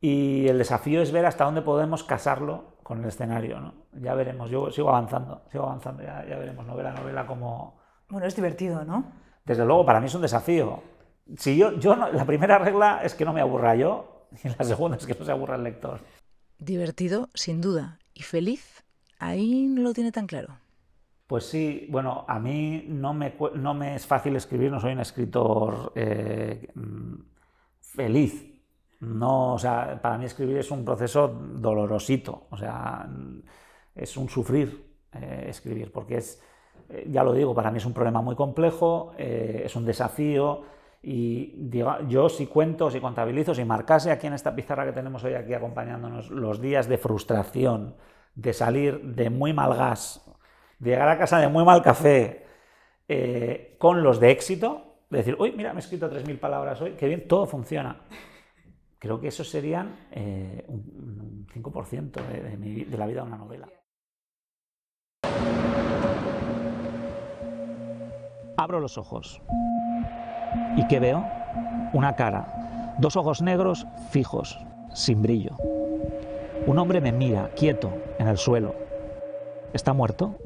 y 0.00 0.46
el 0.48 0.58
desafío 0.58 1.00
es 1.00 1.12
ver 1.12 1.26
hasta 1.26 1.44
dónde 1.44 1.62
podemos 1.62 2.04
casarlo 2.04 2.76
con 2.82 3.00
el 3.00 3.08
escenario. 3.08 3.60
¿no? 3.60 3.74
Ya 3.92 4.14
veremos, 4.14 4.50
yo 4.50 4.70
sigo 4.70 4.90
avanzando, 4.90 5.42
sigo 5.50 5.64
avanzando, 5.64 6.02
ya, 6.02 6.24
ya 6.26 6.36
veremos 6.36 6.66
novela 6.66 6.90
a 6.90 6.94
novela 6.94 7.26
como... 7.26 7.78
Bueno, 8.08 8.26
es 8.26 8.36
divertido, 8.36 8.84
¿no? 8.84 9.12
Desde 9.44 9.64
luego, 9.64 9.84
para 9.86 10.00
mí 10.00 10.06
es 10.06 10.14
un 10.14 10.20
desafío. 10.20 10.82
Si 11.36 11.56
yo, 11.56 11.78
yo 11.78 11.96
la 11.96 12.24
primera 12.24 12.58
regla 12.58 13.00
es 13.02 13.14
que 13.14 13.24
no 13.24 13.32
me 13.32 13.40
aburra 13.40 13.74
yo 13.74 14.26
y 14.44 14.48
la 14.48 14.64
segunda 14.64 14.96
es 14.96 15.06
que 15.06 15.14
no 15.14 15.24
se 15.24 15.32
aburra 15.32 15.56
el 15.56 15.64
lector. 15.64 16.00
Divertido, 16.58 17.28
sin 17.34 17.60
duda. 17.60 17.98
¿Y 18.12 18.22
feliz? 18.22 18.84
Ahí 19.18 19.66
no 19.66 19.82
lo 19.82 19.92
tiene 19.92 20.12
tan 20.12 20.26
claro. 20.26 20.58
Pues 21.26 21.46
sí, 21.46 21.86
bueno, 21.90 22.24
a 22.28 22.38
mí 22.38 22.84
no 22.88 23.14
me, 23.14 23.34
no 23.54 23.74
me 23.74 23.94
es 23.94 24.06
fácil 24.06 24.36
escribir, 24.36 24.70
no 24.70 24.80
soy 24.80 24.92
un 24.92 25.00
escritor 25.00 25.92
eh, 25.94 26.68
mm, 26.74 27.14
feliz. 27.80 28.54
No, 29.00 29.54
o 29.54 29.58
sea, 29.58 30.00
para 30.00 30.18
mí 30.18 30.24
escribir 30.24 30.58
es 30.58 30.70
un 30.70 30.84
proceso 30.84 31.28
dolorosito, 31.28 32.46
o 32.50 32.56
sea, 32.56 33.08
es 33.94 34.16
un 34.16 34.28
sufrir 34.28 34.84
eh, 35.12 35.46
escribir, 35.48 35.92
porque 35.92 36.16
es, 36.16 36.40
eh, 36.88 37.06
ya 37.10 37.22
lo 37.22 37.32
digo, 37.32 37.54
para 37.54 37.70
mí 37.70 37.78
es 37.78 37.86
un 37.86 37.92
problema 37.92 38.22
muy 38.22 38.34
complejo, 38.34 39.12
eh, 39.18 39.62
es 39.64 39.76
un 39.76 39.84
desafío 39.84 40.62
y 41.06 41.70
yo 42.08 42.28
si 42.30 42.46
cuento, 42.46 42.90
si 42.90 42.98
contabilizo, 42.98 43.54
si 43.54 43.62
marcase 43.64 44.10
aquí 44.10 44.26
en 44.26 44.32
esta 44.32 44.54
pizarra 44.54 44.86
que 44.86 44.92
tenemos 44.92 45.22
hoy 45.22 45.34
aquí 45.34 45.52
acompañándonos 45.52 46.30
los 46.30 46.62
días 46.62 46.88
de 46.88 46.96
frustración, 46.96 47.94
de 48.34 48.54
salir 48.54 49.02
de 49.02 49.28
muy 49.28 49.52
mal 49.52 49.74
gas, 49.74 50.24
de 50.78 50.90
llegar 50.90 51.08
a 51.10 51.18
casa 51.18 51.38
de 51.38 51.48
muy 51.48 51.62
mal 51.62 51.82
café, 51.82 52.46
eh, 53.06 53.76
con 53.78 54.02
los 54.02 54.18
de 54.18 54.30
éxito, 54.30 55.02
de 55.10 55.18
decir, 55.18 55.36
uy, 55.38 55.52
mira, 55.52 55.74
me 55.74 55.80
he 55.80 55.82
escrito 55.82 56.10
3.000 56.10 56.40
palabras 56.40 56.80
hoy, 56.80 56.92
qué 56.92 57.06
bien, 57.06 57.28
todo 57.28 57.44
funciona. 57.44 58.00
Creo 58.98 59.20
que 59.20 59.28
eso 59.28 59.44
serían 59.44 60.08
un 60.68 61.46
5% 61.52 62.12
de, 62.12 62.86
de 62.86 62.98
la 62.98 63.06
vida 63.06 63.20
de 63.20 63.26
una 63.26 63.36
novela. 63.36 63.68
Abro 68.56 68.80
los 68.80 68.96
ojos. 68.96 69.42
¿Y 70.76 70.86
qué 70.88 71.00
veo? 71.00 71.24
Una 71.92 72.16
cara, 72.16 72.94
dos 72.98 73.16
ojos 73.16 73.42
negros 73.42 73.86
fijos, 74.10 74.58
sin 74.92 75.22
brillo. 75.22 75.56
Un 76.66 76.78
hombre 76.78 77.00
me 77.00 77.12
mira, 77.12 77.50
quieto, 77.56 77.92
en 78.18 78.28
el 78.28 78.38
suelo. 78.38 78.74
está 79.72 79.92
muerto. 79.92 80.38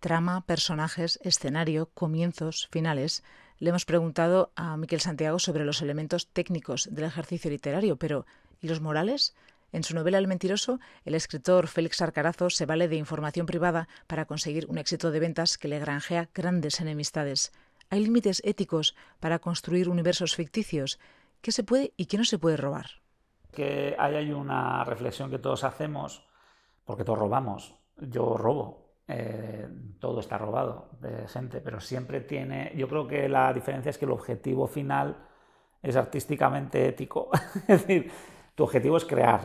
Trama, 0.00 0.42
personajes, 0.42 1.18
escenario, 1.22 1.88
comienzos, 1.94 2.68
finales. 2.70 3.24
Le 3.58 3.70
hemos 3.70 3.86
preguntado 3.86 4.52
a 4.54 4.76
Miquel 4.76 5.00
Santiago 5.00 5.38
sobre 5.38 5.64
los 5.64 5.80
elementos 5.80 6.28
técnicos 6.28 6.88
del 6.92 7.04
ejercicio 7.04 7.50
literario, 7.50 7.96
pero 7.96 8.26
¿y 8.60 8.68
los 8.68 8.80
morales? 8.82 9.34
En 9.72 9.82
su 9.82 9.94
novela 9.94 10.18
El 10.18 10.28
mentiroso, 10.28 10.78
el 11.04 11.14
escritor 11.14 11.68
Félix 11.68 12.02
Arcarazo 12.02 12.50
se 12.50 12.66
vale 12.66 12.86
de 12.86 12.96
información 12.96 13.46
privada 13.46 13.88
para 14.06 14.26
conseguir 14.26 14.66
un 14.68 14.78
éxito 14.78 15.10
de 15.10 15.20
ventas 15.20 15.58
que 15.58 15.68
le 15.68 15.78
granjea 15.78 16.28
grandes 16.34 16.80
enemistades. 16.80 17.50
¿Hay 17.90 18.04
límites 18.04 18.42
éticos 18.44 18.96
para 19.20 19.38
construir 19.38 19.88
universos 19.88 20.34
ficticios? 20.34 20.98
¿Qué 21.40 21.52
se 21.52 21.64
puede 21.64 21.92
y 21.96 22.06
qué 22.06 22.18
no 22.18 22.24
se 22.24 22.38
puede 22.38 22.56
robar? 22.56 22.86
Que 23.52 23.94
hay 23.98 24.32
una 24.32 24.84
reflexión 24.84 25.30
que 25.30 25.38
todos 25.38 25.64
hacemos, 25.64 26.26
porque 26.84 27.04
todos 27.04 27.18
robamos. 27.18 27.74
Yo 27.96 28.36
robo, 28.36 28.96
eh, 29.06 29.68
todo 30.00 30.20
está 30.20 30.38
robado 30.38 30.88
de 31.00 31.28
gente, 31.28 31.60
pero 31.60 31.80
siempre 31.80 32.20
tiene. 32.20 32.72
Yo 32.74 32.88
creo 32.88 33.06
que 33.06 33.28
la 33.28 33.52
diferencia 33.52 33.90
es 33.90 33.98
que 33.98 34.06
el 34.06 34.12
objetivo 34.12 34.66
final 34.66 35.28
es 35.82 35.96
artísticamente 35.96 36.88
ético. 36.88 37.30
es 37.68 37.86
decir, 37.86 38.10
tu 38.54 38.64
objetivo 38.64 38.96
es 38.96 39.04
crear, 39.04 39.40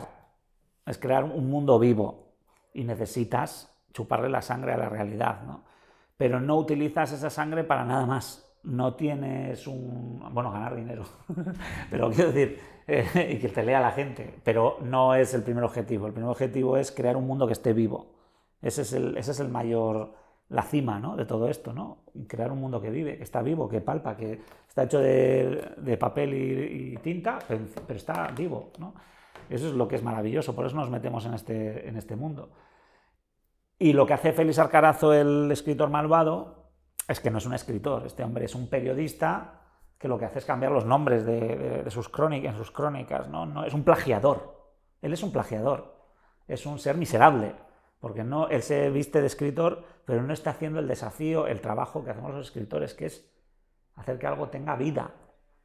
es 0.86 0.98
crear 0.98 1.24
un 1.24 1.50
mundo 1.50 1.78
vivo 1.78 2.32
y 2.72 2.84
necesitas 2.84 3.70
chuparle 3.92 4.28
la 4.28 4.42
sangre 4.42 4.72
a 4.72 4.78
la 4.78 4.88
realidad, 4.88 5.42
¿no? 5.42 5.64
Pero 6.20 6.38
no 6.38 6.58
utilizas 6.58 7.12
esa 7.12 7.30
sangre 7.30 7.64
para 7.64 7.82
nada 7.82 8.04
más. 8.04 8.46
No 8.62 8.92
tienes 8.94 9.66
un... 9.66 10.22
bueno, 10.34 10.52
ganar 10.52 10.76
dinero, 10.76 11.04
pero 11.90 12.10
quiero 12.10 12.30
decir, 12.30 12.60
eh, 12.86 13.36
y 13.36 13.38
que 13.38 13.48
te 13.48 13.62
lea 13.62 13.80
la 13.80 13.92
gente, 13.92 14.34
pero 14.44 14.76
no 14.82 15.14
es 15.14 15.32
el 15.32 15.42
primer 15.42 15.64
objetivo. 15.64 16.06
El 16.06 16.12
primer 16.12 16.30
objetivo 16.30 16.76
es 16.76 16.92
crear 16.92 17.16
un 17.16 17.26
mundo 17.26 17.46
que 17.46 17.54
esté 17.54 17.72
vivo. 17.72 18.12
Ese 18.60 18.82
es 18.82 18.92
el, 18.92 19.16
ese 19.16 19.30
es 19.30 19.40
el 19.40 19.48
mayor, 19.48 20.12
la 20.50 20.60
cima 20.60 21.00
¿no? 21.00 21.16
de 21.16 21.24
todo 21.24 21.48
esto, 21.48 21.72
¿no? 21.72 22.02
Crear 22.28 22.52
un 22.52 22.60
mundo 22.60 22.82
que 22.82 22.90
vive, 22.90 23.16
que 23.16 23.24
está 23.24 23.40
vivo, 23.40 23.66
que 23.66 23.80
palpa, 23.80 24.14
que 24.14 24.42
está 24.68 24.82
hecho 24.82 24.98
de, 24.98 25.96
papel 25.98 26.34
y, 26.34 26.98
tinta, 26.98 27.38
pero, 27.48 27.62
pero, 27.86 27.96
está 27.96 28.26
vivo, 28.36 28.72
¿no? 28.78 28.92
Eso 29.48 29.68
es 29.68 29.72
lo 29.72 29.88
que 29.88 29.96
es 29.96 30.02
maravilloso, 30.02 30.54
por 30.54 30.66
eso 30.66 30.76
nos 30.76 30.90
metemos 30.90 31.24
en 31.24 31.32
este, 31.32 31.88
en 31.88 31.96
este 31.96 32.14
mundo. 32.14 32.50
Y 33.82 33.94
lo 33.94 34.06
que 34.06 34.12
hace 34.12 34.34
Félix 34.34 34.58
Arcarazo, 34.58 35.14
el 35.14 35.50
escritor 35.50 35.88
malvado, 35.88 36.68
es 37.08 37.18
que 37.18 37.30
no 37.30 37.38
es 37.38 37.46
un 37.46 37.54
escritor, 37.54 38.04
este 38.04 38.22
hombre 38.22 38.44
es 38.44 38.54
un 38.54 38.68
periodista 38.68 39.62
que 39.96 40.06
lo 40.06 40.18
que 40.18 40.26
hace 40.26 40.38
es 40.38 40.44
cambiar 40.44 40.70
los 40.70 40.84
nombres 40.84 41.24
de, 41.24 41.82
sus 41.88 42.10
crónicas, 42.10 42.52
en 42.52 42.58
sus 42.58 42.70
crónicas, 42.70 43.28
¿no? 43.28 43.46
¿no? 43.46 43.64
Es 43.64 43.72
un 43.72 43.82
plagiador, 43.82 44.70
él 45.00 45.14
es 45.14 45.22
un 45.22 45.32
plagiador, 45.32 45.96
es 46.46 46.66
un 46.66 46.78
ser 46.78 46.98
miserable, 46.98 47.54
porque 48.00 48.22
no, 48.22 48.48
él 48.48 48.60
se 48.60 48.90
viste 48.90 49.22
de 49.22 49.26
escritor, 49.26 49.82
pero 50.04 50.22
no 50.22 50.34
está 50.34 50.50
haciendo 50.50 50.78
el 50.78 50.86
desafío, 50.86 51.46
el 51.46 51.62
trabajo 51.62 52.04
que 52.04 52.10
hacemos 52.10 52.34
los 52.34 52.48
escritores, 52.48 52.92
que 52.92 53.06
es 53.06 53.32
hacer 53.96 54.18
que 54.18 54.26
algo 54.26 54.50
tenga 54.50 54.76
vida 54.76 55.10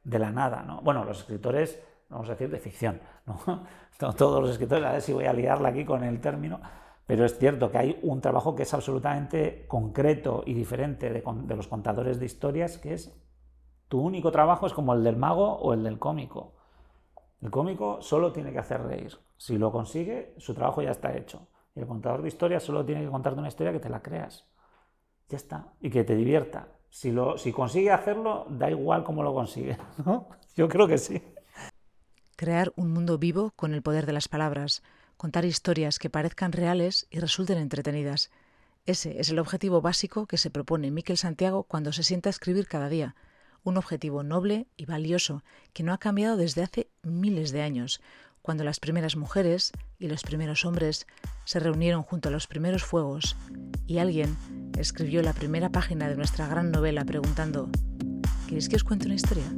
de 0.04 0.18
la 0.18 0.30
nada, 0.30 0.62
¿no? 0.62 0.80
Bueno, 0.80 1.04
los 1.04 1.18
escritores 1.18 1.78
vamos 2.08 2.28
a 2.28 2.32
decir, 2.32 2.50
de 2.50 2.58
ficción. 2.58 3.00
¿no? 3.26 3.66
Todos 4.16 4.40
los 4.40 4.50
escritores, 4.50 4.84
a 4.84 4.92
ver 4.92 5.02
si 5.02 5.12
voy 5.12 5.26
a 5.26 5.32
liarla 5.32 5.68
aquí 5.68 5.84
con 5.84 6.04
el 6.04 6.20
término, 6.20 6.60
pero 7.06 7.24
es 7.24 7.38
cierto 7.38 7.70
que 7.70 7.78
hay 7.78 7.98
un 8.02 8.20
trabajo 8.20 8.54
que 8.54 8.64
es 8.64 8.74
absolutamente 8.74 9.64
concreto 9.68 10.42
y 10.44 10.54
diferente 10.54 11.10
de, 11.10 11.22
los 11.54 11.68
contadores 11.68 12.18
de 12.18 12.26
historias, 12.26 12.78
que 12.78 12.94
es 12.94 13.16
tu 13.88 14.00
único 14.00 14.32
trabajo 14.32 14.66
es 14.66 14.72
como 14.72 14.92
el 14.92 15.04
del 15.04 15.16
mago 15.16 15.54
o 15.54 15.72
el 15.72 15.84
del 15.84 16.00
cómico. 16.00 16.54
El 17.40 17.50
cómico 17.50 18.02
solo 18.02 18.32
tiene 18.32 18.52
que 18.52 18.58
hacer 18.58 18.82
reír. 18.82 19.16
Si 19.36 19.56
lo 19.56 19.70
consigue, 19.70 20.34
su 20.38 20.52
trabajo 20.54 20.82
ya 20.82 20.90
está 20.90 21.16
hecho. 21.16 21.46
Y 21.76 21.80
el 21.80 21.86
contador 21.86 22.22
de 22.22 22.28
historias 22.28 22.64
solo 22.64 22.84
tiene 22.84 23.04
que 23.04 23.10
contarte 23.10 23.38
una 23.38 23.48
historia 23.48 23.72
que 23.72 23.78
te 23.78 23.88
la 23.88 24.02
creas. 24.02 24.44
Ya 25.28 25.36
está. 25.36 25.74
Y 25.80 25.90
que 25.90 26.02
te 26.02 26.16
divierta. 26.16 26.68
Si, 26.90 27.12
lo, 27.12 27.38
si 27.38 27.52
consigue 27.52 27.92
hacerlo, 27.92 28.46
da 28.48 28.68
igual 28.70 29.04
cómo 29.04 29.22
lo 29.22 29.32
consigue. 29.32 29.76
Yo 30.56 30.68
creo 30.68 30.88
que 30.88 30.98
sí 30.98 31.22
crear 32.36 32.72
un 32.76 32.92
mundo 32.92 33.18
vivo 33.18 33.52
con 33.56 33.74
el 33.74 33.82
poder 33.82 34.06
de 34.06 34.12
las 34.12 34.28
palabras, 34.28 34.82
contar 35.16 35.44
historias 35.44 35.98
que 35.98 36.10
parezcan 36.10 36.52
reales 36.52 37.06
y 37.10 37.20
resulten 37.20 37.58
entretenidas. 37.58 38.30
Ese 38.86 39.20
es 39.20 39.30
el 39.30 39.38
objetivo 39.38 39.80
básico 39.80 40.26
que 40.26 40.38
se 40.38 40.50
propone 40.50 40.90
Miquel 40.90 41.16
Santiago 41.16 41.64
cuando 41.64 41.92
se 41.92 42.02
sienta 42.02 42.28
a 42.28 42.30
escribir 42.30 42.68
cada 42.68 42.88
día, 42.88 43.16
un 43.64 43.76
objetivo 43.76 44.22
noble 44.22 44.66
y 44.76 44.86
valioso 44.86 45.42
que 45.72 45.82
no 45.82 45.92
ha 45.92 45.98
cambiado 45.98 46.36
desde 46.36 46.62
hace 46.62 46.88
miles 47.02 47.50
de 47.50 47.62
años, 47.62 48.00
cuando 48.42 48.62
las 48.62 48.78
primeras 48.78 49.16
mujeres 49.16 49.72
y 49.98 50.06
los 50.06 50.22
primeros 50.22 50.64
hombres 50.64 51.08
se 51.44 51.58
reunieron 51.58 52.04
junto 52.04 52.28
a 52.28 52.32
los 52.32 52.46
primeros 52.46 52.84
fuegos 52.84 53.36
y 53.88 53.98
alguien 53.98 54.36
escribió 54.78 55.20
la 55.22 55.32
primera 55.32 55.70
página 55.70 56.08
de 56.08 56.16
nuestra 56.16 56.46
gran 56.46 56.70
novela 56.70 57.04
preguntando 57.04 57.68
¿Queréis 58.46 58.68
que 58.68 58.76
os 58.76 58.84
cuente 58.84 59.06
una 59.06 59.16
historia? 59.16 59.52